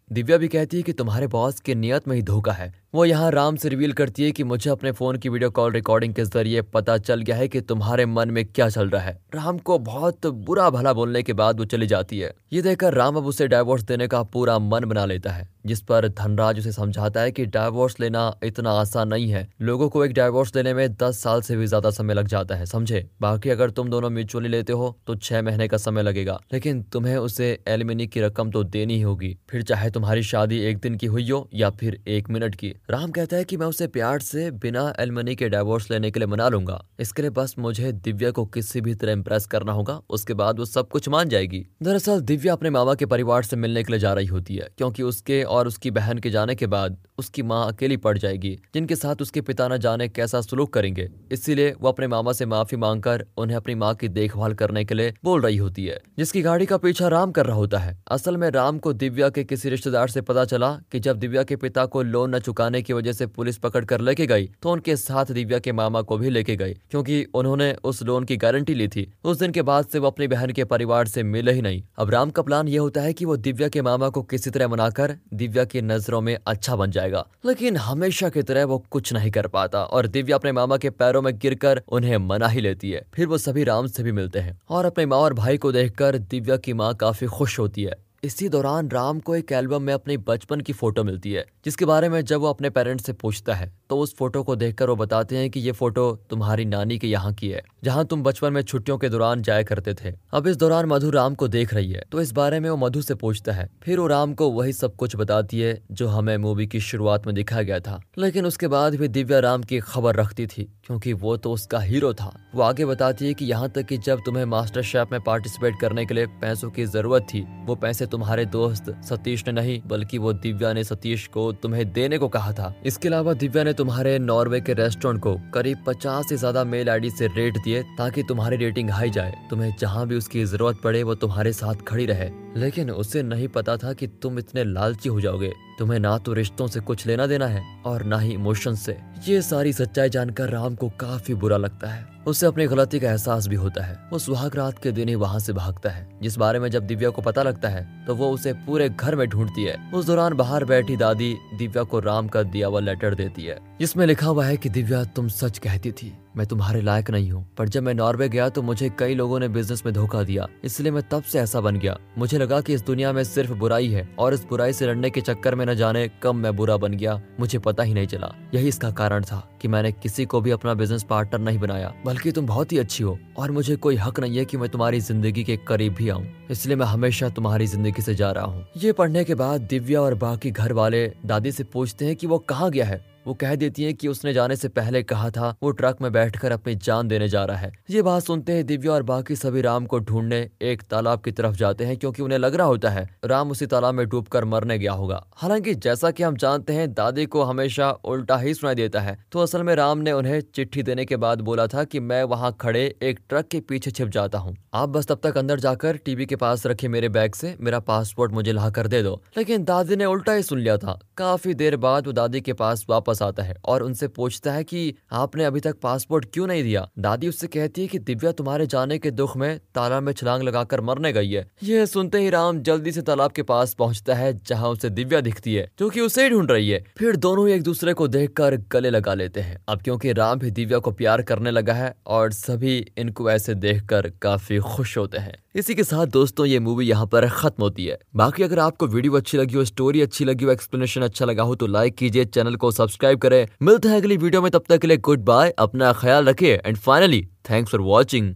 दिव्या 0.11 0.37
भी 0.37 0.47
कहती 0.47 0.77
है 0.77 0.83
कि 0.83 0.93
तुम्हारे 0.93 1.27
बॉस 1.27 1.59
की 1.59 1.73
नियत 1.75 2.07
में 2.07 2.15
ही 2.15 2.21
धोखा 2.21 2.51
है। 2.51 2.71
वो 2.93 3.03
यहाँ 3.05 3.29
राम 3.31 3.55
से 3.55 3.69
रिवील 3.69 3.91
करती 3.93 4.23
है 4.23 4.31
कि 4.31 4.43
मुझे 4.43 4.69
अपने 4.69 4.91
फ़ोन 4.91 5.17
की 5.17 5.29
वीडियो 5.29 5.49
कॉल 5.49 5.71
रिकॉर्डिंग 5.71 6.13
के 6.13 6.23
ज़रिए 6.23 6.61
पता 6.73 6.97
चल 6.99 7.21
गया 7.21 7.35
है 7.35 7.47
कि 7.47 7.61
तुम्हारे 7.61 8.05
मन 8.05 8.31
में 8.31 8.43
क्या 8.45 8.67
चल 8.69 8.89
रहा 8.89 9.01
है। 9.01 9.17
राम 9.35 9.57
को 9.59 9.77
बहुत 9.79 10.27
बुरा 10.27 10.69
भला 10.69 10.93
बोलने 10.93 11.21
के 11.23 11.33
बाद 11.33 11.59
वो 11.59 11.65
चली 11.65 11.87
जाती 11.87 12.19
है। 12.19 12.33
ये 12.53 12.61
देखकर 12.61 12.93
राम 12.93 13.17
अब 13.17 13.25
उसे 13.25 13.47
डाइवोर्स 13.47 13.83
देने 13.83 14.07
का 14.07 14.21
पूरा 14.25 14.57
मन 14.59 14.85
बना 14.85 15.05
लेता 15.05 15.31
है, 15.31 15.47
जिस 15.65 15.81
पर 15.81 16.07
धनराज 16.09 16.59
उसे 16.59 16.71
समझाता 16.71 17.21
है 17.21 17.31
कि 17.31 17.45
डाइवोर्स 17.47 17.99
लेना 17.99 18.33
इतना 18.43 18.71
आसान 18.71 19.07
नहीं 19.07 19.29
है। 19.29 19.47
लोगों 19.61 19.89
को 19.89 20.03
एक 20.05 20.13
डाइवोर्स 20.13 20.55
लेने 20.55 20.73
में 20.73 20.87
दस 20.93 21.21
साल 21.23 21.41
से 21.41 21.57
भी 21.57 21.67
ज़्यादा 21.67 21.89
समय 21.91 22.13
लग 22.13 22.27
जाता 22.27 22.55
है, 22.55 22.65
समझे? 22.65 23.07
बाकी 23.21 23.49
अगर 23.49 23.69
तुम 23.71 23.89
दोनों 23.89 24.09
म्यूचुअली 24.09 24.49
लेते 24.49 24.73
हो 24.73 24.95
तो 25.07 25.15
छह 25.17 25.41
महीने 25.41 25.67
का 25.67 25.77
समय 25.77 26.03
लगेगा, 26.03 26.39
लेकिन 26.53 26.83
तुम्हें 26.83 27.17
उसे 27.17 27.57
एलिमिनी 27.67 28.07
की 28.07 28.21
रकम 28.21 28.51
तो 28.51 28.63
देनी 28.65 28.95
ही 28.95 29.01
होगी। 29.01 29.35
फिर 29.49 29.61
चाहे 29.63 29.89
तुम्हारी 30.01 30.23
शादी 30.23 30.59
एक 30.59 30.77
दिन 30.77 30.95
की 30.95 31.07
हुई 31.07 31.29
हो 31.29 31.49
या 31.53 31.69
फिर 31.69 32.03
एक 32.07 32.29
मिनट 32.29 32.55
की? 32.55 32.75
राम 32.89 33.11
कहता 33.11 33.37
है 33.37 33.43
कि 33.43 33.57
मैं 33.57 33.67
उसे 33.67 33.87
प्यार 33.87 34.19
से 34.19 34.51
बिना 34.51 34.93
एलमनी 34.99 35.35
के 35.35 35.49
डाइवोर्स 35.49 35.91
लेने 35.91 36.11
के 36.11 36.19
लिए 36.19 36.27
मना 36.27 36.49
लूँगा। 36.49 36.85
इसके 36.99 37.21
लिए 37.21 37.31
बस 37.31 37.55
मुझे 37.59 37.91
दिव्या 37.91 38.31
को 38.31 38.45
किसी 38.45 38.81
भी 38.81 38.95
तरह 38.95 39.11
इम्प्रेस 39.11 39.45
करना 39.45 39.71
होगा, 39.71 40.01
उसके 40.09 40.33
बाद 40.33 40.59
वो 40.59 40.65
सब 40.65 40.89
कुछ 40.89 41.09
मान 41.09 41.29
जाएगी। 41.29 41.67
दरअसल, 41.83 42.21
दिव्या 42.21 42.53
अपने 42.53 42.69
मामा 42.69 42.95
के 42.95 43.05
परिवार 43.05 43.43
से 43.43 43.55
मिलने 43.55 43.83
के 43.83 43.93
लिए 43.93 43.99
जा 43.99 44.13
रही 44.13 44.25
होती 44.25 44.55
है, 44.55 44.69
क्योंकि 44.77 45.03
उसके 45.03 45.43
और 45.43 45.67
उसकी 45.67 45.91
बहन 45.91 46.17
के 46.17 46.29
जाने 46.29 46.55
के 46.55 46.67
बाद 46.67 46.97
उसकी 47.17 47.41
माँ 47.43 47.67
अकेली 47.67 47.97
पड़ 47.97 48.17
जाएगी, 48.17 48.59
जिनके 48.73 48.95
साथ 48.95 49.15
उसके 49.21 49.41
पिता 49.41 49.67
न 49.67 49.77
जाने 49.77 50.07
कैसा 50.07 50.41
सलूक 50.41 50.73
करेंगे। 50.73 51.09
इसीलिए 51.31 51.75
वो 51.81 51.89
अपने 51.89 52.07
मामा 52.07 52.33
से 52.33 52.45
माफ़ी 52.45 52.77
मांगकर 52.77 53.25
उन्हें 53.37 53.57
अपनी 53.57 53.75
माँ 53.75 53.95
की 53.95 54.07
देखभाल 54.07 54.53
करने 54.53 54.85
के 54.85 54.95
लिए 54.95 55.13
बोल 55.23 55.41
रही 55.41 55.57
होती 55.57 55.85
है, 55.85 56.01
जिसकी 56.17 56.41
गाड़ी 56.41 56.65
का 56.65 56.77
पीछा 56.77 57.07
राम 57.07 57.31
कर 57.31 57.45
रहा 57.45 57.55
होता 57.55 57.77
है। 57.77 58.03
असल 58.11 58.37
में 58.37 58.49
राम 58.49 58.77
को 58.77 58.93
दिव्या 58.93 59.29
के 59.29 59.43
किसी 59.43 59.69
रिश्तेदार 59.91 60.09
से 60.09 60.21
पता 60.21 60.43
चला 60.45 60.71
कि 60.91 60.99
जब 60.99 61.17
दिव्या 61.19 61.43
के 61.43 61.55
पिता 61.55 61.85
को 61.85 62.01
लोन 62.03 62.35
न 62.35 62.39
चुकाने 62.39 62.81
की 62.81 62.93
वजह 62.93 63.13
से 63.13 63.25
पुलिस 63.27 63.57
पकड़ 63.57 63.83
कर 63.85 64.01
लेके 64.01 64.25
गई 64.27 64.47
तो 64.61 64.71
उनके 64.71 64.95
साथ 64.95 65.31
दिव्या 65.31 65.59
के 65.59 65.71
मामा 65.71 66.01
को 66.01 66.17
भी 66.17 66.29
लेके 66.29 66.55
गई, 66.55 66.73
क्योंकि 66.91 67.23
उन्होंने 67.33 67.73
उस 67.83 68.01
लोन 68.03 68.23
की 68.23 68.37
गारंटी 68.37 68.73
ली 68.73 68.87
थी। 68.87 69.05
उस 69.23 69.39
दिन 69.39 69.51
के 69.51 69.61
बाद 69.61 69.85
से 69.85 69.99
वो 69.99 70.07
अपनी 70.07 70.27
बहन 70.27 70.51
के 70.51 70.63
परिवार 70.65 71.07
से 71.07 71.23
मिले 71.25 71.51
ही 71.51 71.61
नहीं। 71.61 71.83
अब 71.97 72.09
राम 72.09 72.29
का 72.29 72.41
प्लान 72.41 72.67
ये 72.67 72.77
होता 72.77 73.01
है 73.01 73.13
कि 73.13 73.25
वो 73.25 73.37
दिव्या 73.39 73.67
के 73.67 73.81
मामा 73.81 74.09
को 74.09 74.21
किसी 74.23 74.49
तरह 74.49 74.67
मनाकर 74.67 75.15
दिव्या 75.33 75.65
की 75.65 75.81
नज़रों 75.83 76.21
में 76.21 76.37
अच्छा 76.37 76.75
बन 76.75 76.91
जाएगा, 76.91 77.25
लेकिन 77.45 77.77
हमेशा 77.79 78.29
की 78.29 78.41
तरह 78.43 78.65
वो 78.65 78.77
कुछ 78.91 79.13
नहीं 79.13 79.31
कर 79.31 79.47
पाता 79.49 79.83
और 79.83 80.07
दिव्या 80.07 80.35
अपने 80.35 80.51
मामा 80.51 80.77
के 80.77 80.89
पैरों 80.91 81.21
में 81.21 81.33
गिरकर 81.37 81.81
उन्हें 81.89 82.17
मना 82.19 82.47
ही 82.47 82.61
लेती 82.61 82.91
है। 82.91 83.05
फिर 83.13 83.27
वो 83.27 83.37
सभी 83.39 83.63
राम 83.63 83.87
से 83.87 84.03
भी 84.03 84.11
मिलते 84.11 84.39
हैं 84.39 84.59
और 84.69 84.85
अपने 84.85 85.05
माँ 85.05 85.19
और 85.19 85.33
भाई 85.33 85.57
को 85.57 85.71
देखकर 85.71 86.17
दिव्या 86.17 86.57
की 86.57 86.73
माँ 86.73 86.93
काफ़ी 86.95 87.27
खुश 87.29 87.59
होती 87.59 87.83
है। 87.83 87.95
इसी 88.23 88.49
दौरान 88.49 88.89
राम 88.89 89.19
को 89.19 89.35
एक 89.35 89.51
एल्बम 89.51 89.81
में 89.81 89.93
अपने 89.93 90.17
बचपन 90.17 90.61
की 90.61 90.73
फ़ोटो 90.73 91.03
मिलती 91.03 91.31
है, 91.33 91.45
जिसके 91.65 91.85
बारे 91.85 92.09
में 92.09 92.25
जब 92.25 92.39
वो 92.39 92.47
अपने 92.47 92.69
पेरेंट्स 92.69 93.05
से 93.05 93.13
पूछता 93.13 93.53
है। 93.53 93.80
तो 93.91 93.97
उस 93.97 94.15
फ़ोटो 94.17 94.41
को 94.43 94.55
देखकर 94.55 94.89
वो 94.89 94.95
बताते 94.95 95.37
हैं 95.37 95.49
कि 95.49 95.59
ये 95.59 95.71
फ़ोटो 95.73 96.03
तुम्हारी 96.29 96.65
नानी 96.65 96.97
के 96.97 97.07
यहाँ 97.07 97.33
की 97.33 97.47
है, 97.49 97.61
जहाँ 97.83 98.05
तुम 98.05 98.21
बचपन 98.23 98.53
में 98.53 98.61
छुट्टियों 98.61 98.97
के 98.97 99.07
दौरान 99.09 99.41
जाया 99.41 99.63
करते 99.63 99.93
थे। 99.95 100.13
अब 100.33 100.47
इस 100.47 100.57
दौरान 100.57 100.85
मधु 100.85 101.09
राम 101.09 101.33
को 101.35 101.47
देख 101.47 101.73
रही 101.73 101.91
है 101.91 102.03
तो 102.11 102.21
इस 102.21 102.31
बारे 102.33 102.59
में 102.59 102.69
वो 102.69 102.75
मधु 102.77 103.01
से 103.01 103.15
पूछता 103.15 103.51
है। 103.51 103.67
फिर 103.83 103.99
वो 103.99 104.05
राम 104.07 104.33
को 104.33 104.49
वही 104.51 104.73
सब 104.73 104.95
कुछ 104.95 105.15
बताती 105.15 105.59
है, 105.59 105.81
जो 105.91 106.07
हमें 106.07 106.37
मूवी 106.37 106.67
की 106.67 106.79
शुरुआत 106.81 107.25
में 107.27 107.33
दिखाया 107.35 107.63
गया 107.63 107.79
था। 107.79 107.99
लेकिन 108.17 108.45
उसके 108.45 108.67
बाद 108.67 108.95
भी 108.95 109.07
दिव्या 109.09 109.39
राम 109.39 109.63
की 109.63 109.79
खबर 109.81 110.15
रखती 110.15 110.45
थी, 110.47 110.63
क्योंकि 110.85 111.13
वो 111.15 111.35
तो 111.37 111.51
उसका 111.51 111.79
हीरो 111.81 112.13
था। 112.13 112.31
वो 112.55 112.61
आगे 112.61 112.85
बताती 112.85 113.27
है 113.27 113.33
कि 113.33 113.45
यहाँ 113.45 113.69
तक 113.69 113.85
कि 113.85 113.97
जब 113.99 114.21
तुम्हें 114.25 114.45
मास्टर 114.45 114.81
शेफ 114.83 115.11
में 115.11 115.19
पार्टिसिपेट 115.21 115.79
करने 115.81 116.05
के 116.05 116.13
लिए 116.13 116.25
पैसों 116.41 116.69
की 116.69 116.85
ज़रूरत 116.87 117.27
थी, 117.33 117.41
वो 117.65 117.75
पैसे 117.77 118.05
तुम्हारे 118.07 118.45
दोस्त 118.47 118.89
सतीश 119.05 119.45
ने 119.47 119.53
नहीं, 119.53 119.79
बल्कि 119.87 120.17
वो 120.17 120.33
दिव्या 120.39 120.73
ने 120.73 120.83
सतीश 120.83 121.27
को 121.27 121.51
तुम्हें 121.53 121.91
देने 121.93 122.17
को 122.17 122.27
कहा 122.29 122.53
था। 122.53 122.73
इसके 122.85 123.07
अलावा 123.07 123.33
दिव्या 123.35 123.63
ने 123.63 123.73
तुम्हारे 123.81 124.19
नॉर्वे 124.19 124.59
के 124.61 124.73
रेस्टोरेंट 124.73 125.21
को 125.21 125.33
करीब 125.53 125.77
पचास 125.87 126.29
से 126.29 126.35
ज़्यादा 126.37 126.63
मेल 126.63 126.89
आईडी 126.89 127.09
से 127.09 127.27
रेट 127.27 127.57
दिए 127.57 127.81
ताकि 127.97 128.23
तुम्हारी 128.23 128.57
रेटिंग 128.57 128.89
हाई 128.89 129.09
जाए। 129.09 129.33
तुम्हें 129.49 129.73
जहाँ 129.79 130.05
भी 130.07 130.15
उसकी 130.15 130.43
ज़रूरत 130.45 130.81
पड़े, 130.83 131.03
वो 131.03 131.15
तुम्हारे 131.15 131.53
साथ 131.53 131.75
खड़ी 131.87 132.05
रहे। 132.05 132.29
लेकिन 132.59 132.91
उसे 132.91 133.23
नहीं 133.23 133.47
पता 133.47 133.77
था 133.77 133.93
कि 133.93 134.07
तुम 134.07 134.39
इतने 134.39 134.63
लालची 134.63 135.09
हो 135.09 135.21
जाओगे। 135.21 135.51
तुम्हें 135.81 135.99
ना 135.99 136.17
तो 136.17 136.33
रिश्तों 136.33 136.67
से 136.67 136.79
कुछ 136.79 137.05
लेना 137.07 137.25
देना 137.27 137.45
है 137.47 137.63
और 137.85 138.03
ना 138.03 138.17
ही 138.19 138.31
इमोशन 138.31 138.75
से। 138.75 138.97
ये 139.27 139.41
सारी 139.41 139.71
सच्चाई 139.73 140.09
जानकर 140.09 140.49
राम 140.49 140.75
को 140.75 140.89
काफ़ी 140.99 141.33
बुरा 141.33 141.57
लगता 141.57 141.87
है। 141.87 142.05
उसे 142.27 142.45
अपनी 142.45 142.67
गलती 142.67 142.99
का 142.99 143.09
एहसास 143.09 143.47
भी 143.47 143.55
होता 143.55 143.83
है। 143.83 143.97
वो 144.11 144.19
सुहाग 144.19 144.55
रात 144.55 144.79
के 144.79 144.91
दिन 144.91 145.09
ही 145.09 145.15
वहाँ 145.15 145.39
से 145.39 145.53
भागता 145.53 145.89
है। 145.89 146.07
जिस 146.21 146.37
बारे 146.37 146.59
में 146.59 146.69
जब 146.69 146.85
दिव्या 146.87 147.09
को 147.09 147.21
पता 147.21 147.43
लगता 147.43 147.69
है 147.69 148.05
तो 148.05 148.15
वो 148.15 148.29
उसे 148.29 148.53
पूरे 148.65 148.89
घर 148.89 149.15
में 149.15 149.27
ढूंढती 149.27 149.63
है। 149.63 149.77
उस 149.91 150.05
दौरान 150.05 150.33
बाहर 150.33 150.65
बैठी 150.65 150.97
दादी 150.97 151.35
दिव्या 151.57 151.83
को 151.83 151.99
राम 151.99 152.27
का 152.27 152.43
दिया 152.43 152.67
हुआ 152.67 152.79
लेटर 152.79 153.15
देती 153.15 153.45
है, 153.45 153.59
जिसमें 153.79 154.05
लिखा 154.05 154.27
हुआ 154.27 154.45
है 154.45 154.57
कि 154.57 154.69
दिव्या, 154.69 155.03
तुम 155.05 155.27
सच 155.29 155.57
कहती 155.57 155.91
थी। 155.91 156.17
मैं 156.37 156.45
तुम्हारे 156.47 156.81
लायक 156.81 157.09
नहीं 157.11 157.31
हूँ। 157.31 157.45
पर 157.57 157.69
जब 157.69 157.83
मैं 157.83 157.93
नॉर्वे 157.93 158.27
गया 158.29 158.47
तो 158.49 158.61
मुझे 158.61 158.89
कई 158.99 159.15
लोगों 159.15 159.39
ने 159.39 159.47
बिज़नेस 159.49 159.83
में 159.85 159.93
धोखा 159.93 160.23
दिया। 160.23 160.47
इसलिए 160.63 160.91
मैं 160.91 161.03
तब 161.11 161.23
से 161.23 161.39
ऐसा 161.39 161.61
बन 161.61 161.75
गया। 161.75 161.97
मुझे 162.17 162.37
लगा 162.37 162.59
कि 162.61 162.73
इस 162.73 162.85
दुनिया 162.85 163.11
में 163.13 163.23
सिर्फ़ 163.23 163.51
बुराई 163.53 163.87
है 163.87 164.07
और 164.19 164.33
इस 164.33 164.45
बुराई 164.45 164.73
से 164.73 164.87
लड़ने 164.87 165.09
के 165.09 165.21
चक्कर 165.21 165.55
में 165.55 165.65
न 165.65 165.75
जाने 165.75 166.07
कब 166.23 166.35
मैं 166.35 166.55
बुरा 166.55 166.77
बन 166.77 166.93
गया। 166.93 167.21
मुझे 167.39 167.59
पता 167.59 167.83
ही 167.83 167.93
नहीं 167.93 168.07
चला। 168.07 168.33
यही 168.53 168.67
इसका 168.67 168.91
कारण 168.91 169.23
था 169.23 169.43
कि 169.61 169.67
मैंने 169.67 169.91
किसी 169.93 170.25
को 170.25 170.41
भी 170.41 170.51
अपना 170.51 170.73
बिज़नेस 170.73 171.03
पार्टनर 171.03 171.39
नहीं 171.39 171.59
बनाया, 171.59 171.93
बल्कि 172.05 172.31
तुम 172.31 172.45
बहुत 172.45 172.71
ही 172.71 172.77
अच्छी 172.77 173.03
हो 173.03 173.17
और 173.37 173.51
मुझे 173.51 173.75
कोई 173.77 173.95
हक 173.95 174.19
नहीं 174.19 174.37
है 174.37 174.45
कि 174.45 174.57
मैं 174.57 174.69
तुम्हारी 174.69 174.99
ज़िंदगी 175.01 175.43
के 175.43 175.57
करीब 175.67 175.93
भी 175.93 176.09
आऊँ। 176.09 176.25
इसलिए 176.51 176.75
मैं 176.75 176.85
हमेशा 176.85 177.29
तुम्हारी 177.29 177.67
ज़िंदगी 177.67 178.01
से 178.01 178.15
जा 178.15 178.31
रहा 178.31 178.45
हूँ। 178.45 178.65
ये 178.77 178.91
पढ़ने 178.93 179.23
के 179.23 179.35
बाद 179.35 179.61
दिव्या 179.61 180.01
और 180.01 180.15
बाकी 180.15 180.51
घर 180.51 180.73
वाले 180.73 181.07
दादी 181.25 181.51
से 181.51 181.63
पूछते 181.63 182.05
हैं 182.05 182.15
कि 182.15 182.27
वो 182.27 182.37
कहाँ 182.39 182.69
गया 182.71 182.85
है। 182.85 183.10
वो 183.27 183.33
कह 183.33 183.55
देती 183.55 183.83
है 183.83 183.93
कि 183.93 184.07
उसने 184.07 184.33
जाने 184.33 184.55
से 184.55 184.67
पहले 184.67 185.03
कहा 185.03 185.29
था, 185.29 185.55
वो 185.63 185.71
ट्रक 185.71 185.97
में 186.01 186.11
बैठकर 186.11 186.51
अपनी 186.51 186.75
जान 186.75 187.07
देने 187.07 187.27
जा 187.29 187.43
रहा 187.45 187.57
है। 187.57 187.71
ये 187.89 188.01
बात 188.01 188.23
सुनते 188.23 188.51
हैं 188.51 188.65
दिव्या 188.65 188.91
और 188.91 189.03
बाकी 189.03 189.35
सभी 189.35 189.61
राम 189.61 189.85
को 189.85 189.99
ढूँढने 189.99 190.49
एक 190.61 190.81
तालाब 190.81 191.21
की 191.21 191.31
तरफ़ 191.31 191.55
जाते 191.55 191.85
हैं 191.85 191.97
क्योंकि 191.97 192.21
उन्हें 192.21 192.39
लग 192.39 192.55
रहा 192.55 192.67
होता 192.67 192.89
है, 192.89 193.17
राम 193.25 193.51
उसी 193.51 193.65
तालाब 193.65 193.93
में 193.93 194.07
डूबकर 194.09 194.45
मरने 194.45 194.77
गया 194.79 194.93
होगा। 194.93 195.23
हालाँकि 195.35 195.75
जैसा 195.75 196.11
कि 196.11 196.23
हम 196.23 196.35
जानते 196.35 196.73
हैं, 196.73 196.93
दादी 196.93 197.25
को 197.25 197.43
हमेशा 197.43 197.91
उल्टा 197.91 198.37
ही 198.37 198.53
सुनाई 198.53 198.75
देता 198.75 198.99
है। 198.99 199.17
तो 199.31 199.39
असल 199.39 199.63
में 199.63 199.75
राम 199.75 199.97
ने 199.97 200.11
उन्हें 200.11 200.41
चिट्ठी 200.55 200.83
देने 200.83 201.05
के 201.05 201.17
बाद 201.17 201.41
बोला 201.41 201.67
था 201.67 201.83
कि 201.83 201.99
मैं 201.99 202.23
वहाँ 202.23 202.55
खड़े 202.61 202.95
एक 203.01 203.19
ट्रक 203.29 203.47
के 203.47 203.59
पीछे 203.59 203.91
छिप 203.91 204.07
जाता 204.07 204.37
हूँ। 204.37 204.55
आप 204.73 204.89
बस 204.89 205.07
तब 205.07 205.19
तक 205.23 205.37
अंदर 205.37 205.59
जाकर 205.59 205.97
टीवी 205.97 206.25
के 206.25 206.35
पास 206.35 206.65
रखे 206.65 206.87
मेरे 206.87 207.09
बैग 207.09 207.33
से, 207.33 207.55
मेरा 207.61 207.79
पासपोर्ट 207.79 208.31
मुझे 208.31 208.51
ला 208.51 208.69
कर 208.69 208.87
दे 208.87 209.03
दो। 209.03 209.21
लेकिन 209.37 209.63
दादी 209.63 209.95
ने 209.95 210.05
उल्टा 210.05 210.33
ही 210.33 210.43
सुन 210.43 210.59
लिया 210.59 210.77
था। 210.77 210.99
काफ़ी 211.17 211.53
देर 211.53 211.77
बाद 211.77 212.07
वो 212.07 212.13
दादी 212.13 212.41
के 212.41 212.53
पास 212.53 212.85
वापस 212.89 213.10
वापस 213.11 213.21
आता 213.21 213.43
है 213.43 213.55
और 213.65 213.83
उनसे 213.83 214.07
पूछता 214.07 214.51
है 214.51 214.63
कि 214.63 214.93
आपने 215.11 215.45
अभी 215.45 215.59
तक 215.59 215.79
पासपोर्ट 215.81 216.25
क्यों 216.33 216.47
नहीं 216.47 216.63
दिया? 216.63 216.87
दादी 216.99 217.27
उससे 217.27 217.47
कहती 217.47 217.81
है 217.81 217.87
कि 217.87 217.99
दिव्या 217.99 218.31
तुम्हारे 218.31 218.67
जाने 218.67 218.97
के 218.97 219.11
दुख 219.11 219.35
में 219.37 219.59
तालाब 219.75 220.03
में 220.03 220.13
छलांग 220.13 220.43
लगाकर 220.43 220.81
मरने 220.81 221.13
गई 221.13 221.31
है। 221.31 221.45
यह 221.63 221.85
सुनते 221.85 222.19
ही 222.19 222.29
राम 222.29 222.61
जल्दी 222.61 222.91
से 222.91 223.01
तालाब 223.01 223.31
के 223.31 223.43
पास 223.43 223.73
पहुँचता 223.73 224.15
है, 224.15 224.33
जहाँ 224.45 224.69
उसे 224.69 224.89
दिव्या 224.89 225.21
दिखती 225.21 225.55
है, 225.55 225.69
जो 225.79 225.89
कि 225.89 226.01
उसे 226.01 226.29
ढूंढ 226.29 226.51
रही 226.51 226.69
है। 226.69 226.83
फिर 226.97 227.15
दोनों 227.15 227.47
एक 227.49 227.63
दूसरे 227.63 227.93
को 227.93 228.07
देखकर 228.07 228.57
गले 228.71 228.89
लगा 228.89 229.13
लेते 229.13 229.41
हैं। 229.41 229.57
अब 229.67 229.81
क्योंकि 229.81 230.13
राम 230.13 230.39
भी 230.39 230.51
दिव्या 230.51 230.79
को 230.79 230.91
प्यार 230.91 231.21
करने 231.21 231.51
लगा 231.51 231.73
है 231.73 231.93
और 232.07 232.31
सभी 232.31 232.77
इनको 232.97 233.29
ऐसे 233.31 233.55
देखकर 233.55 234.11
काफ़ी 234.21 234.59
खुश 234.59 234.97
होते 234.97 235.17
हैं। 235.17 235.33
इसी 235.55 235.75
के 235.75 235.83
साथ 235.83 236.07
दोस्तों, 236.07 236.45
ये 236.45 236.59
मूवी 236.59 236.85
यहाँ 236.85 237.05
पर 237.05 237.27
खत्म 237.29 237.63
होती 237.63 237.85
है। 237.85 237.97
बाकी 238.15 238.43
अगर 238.43 238.59
आपको 238.59 238.87
वीडियो 238.87 239.13
अच्छी 239.13 239.37
लगी 239.37 239.55
हो 239.55 239.63
स्टोरी 239.65 240.01
अच्छी 240.01 240.25
लगी 240.25 240.45
हो 240.45 240.51
एक्सप्लेनेशन 240.51 241.01
अच्छा 241.01 241.25
लगा 241.25 241.43
हो 241.43 241.55
तो 241.55 241.67
लाइक 241.67 241.95
कीजिए 241.95 242.25
चैनल 242.25 242.55
को 242.55 242.71
सब्सक्राइब 243.01 243.19
करें। 243.19 243.47
मिलते 243.61 243.89
हैं 243.89 243.97
अगली 243.97 244.17
वीडियो 244.17 244.41
में, 244.41 244.51
तब 244.51 244.63
तक 244.69 244.79
के 244.81 244.87
लिए 244.87 244.97
गुड 244.99 245.19
बाय 245.25 245.49
अपना 245.59 245.91
ख्याल 245.93 246.25
रखिए 246.25 246.59
and 246.65 246.77
finally 246.77 247.21
thanks 247.49 247.71
for 247.71 247.81
watching 247.81 248.33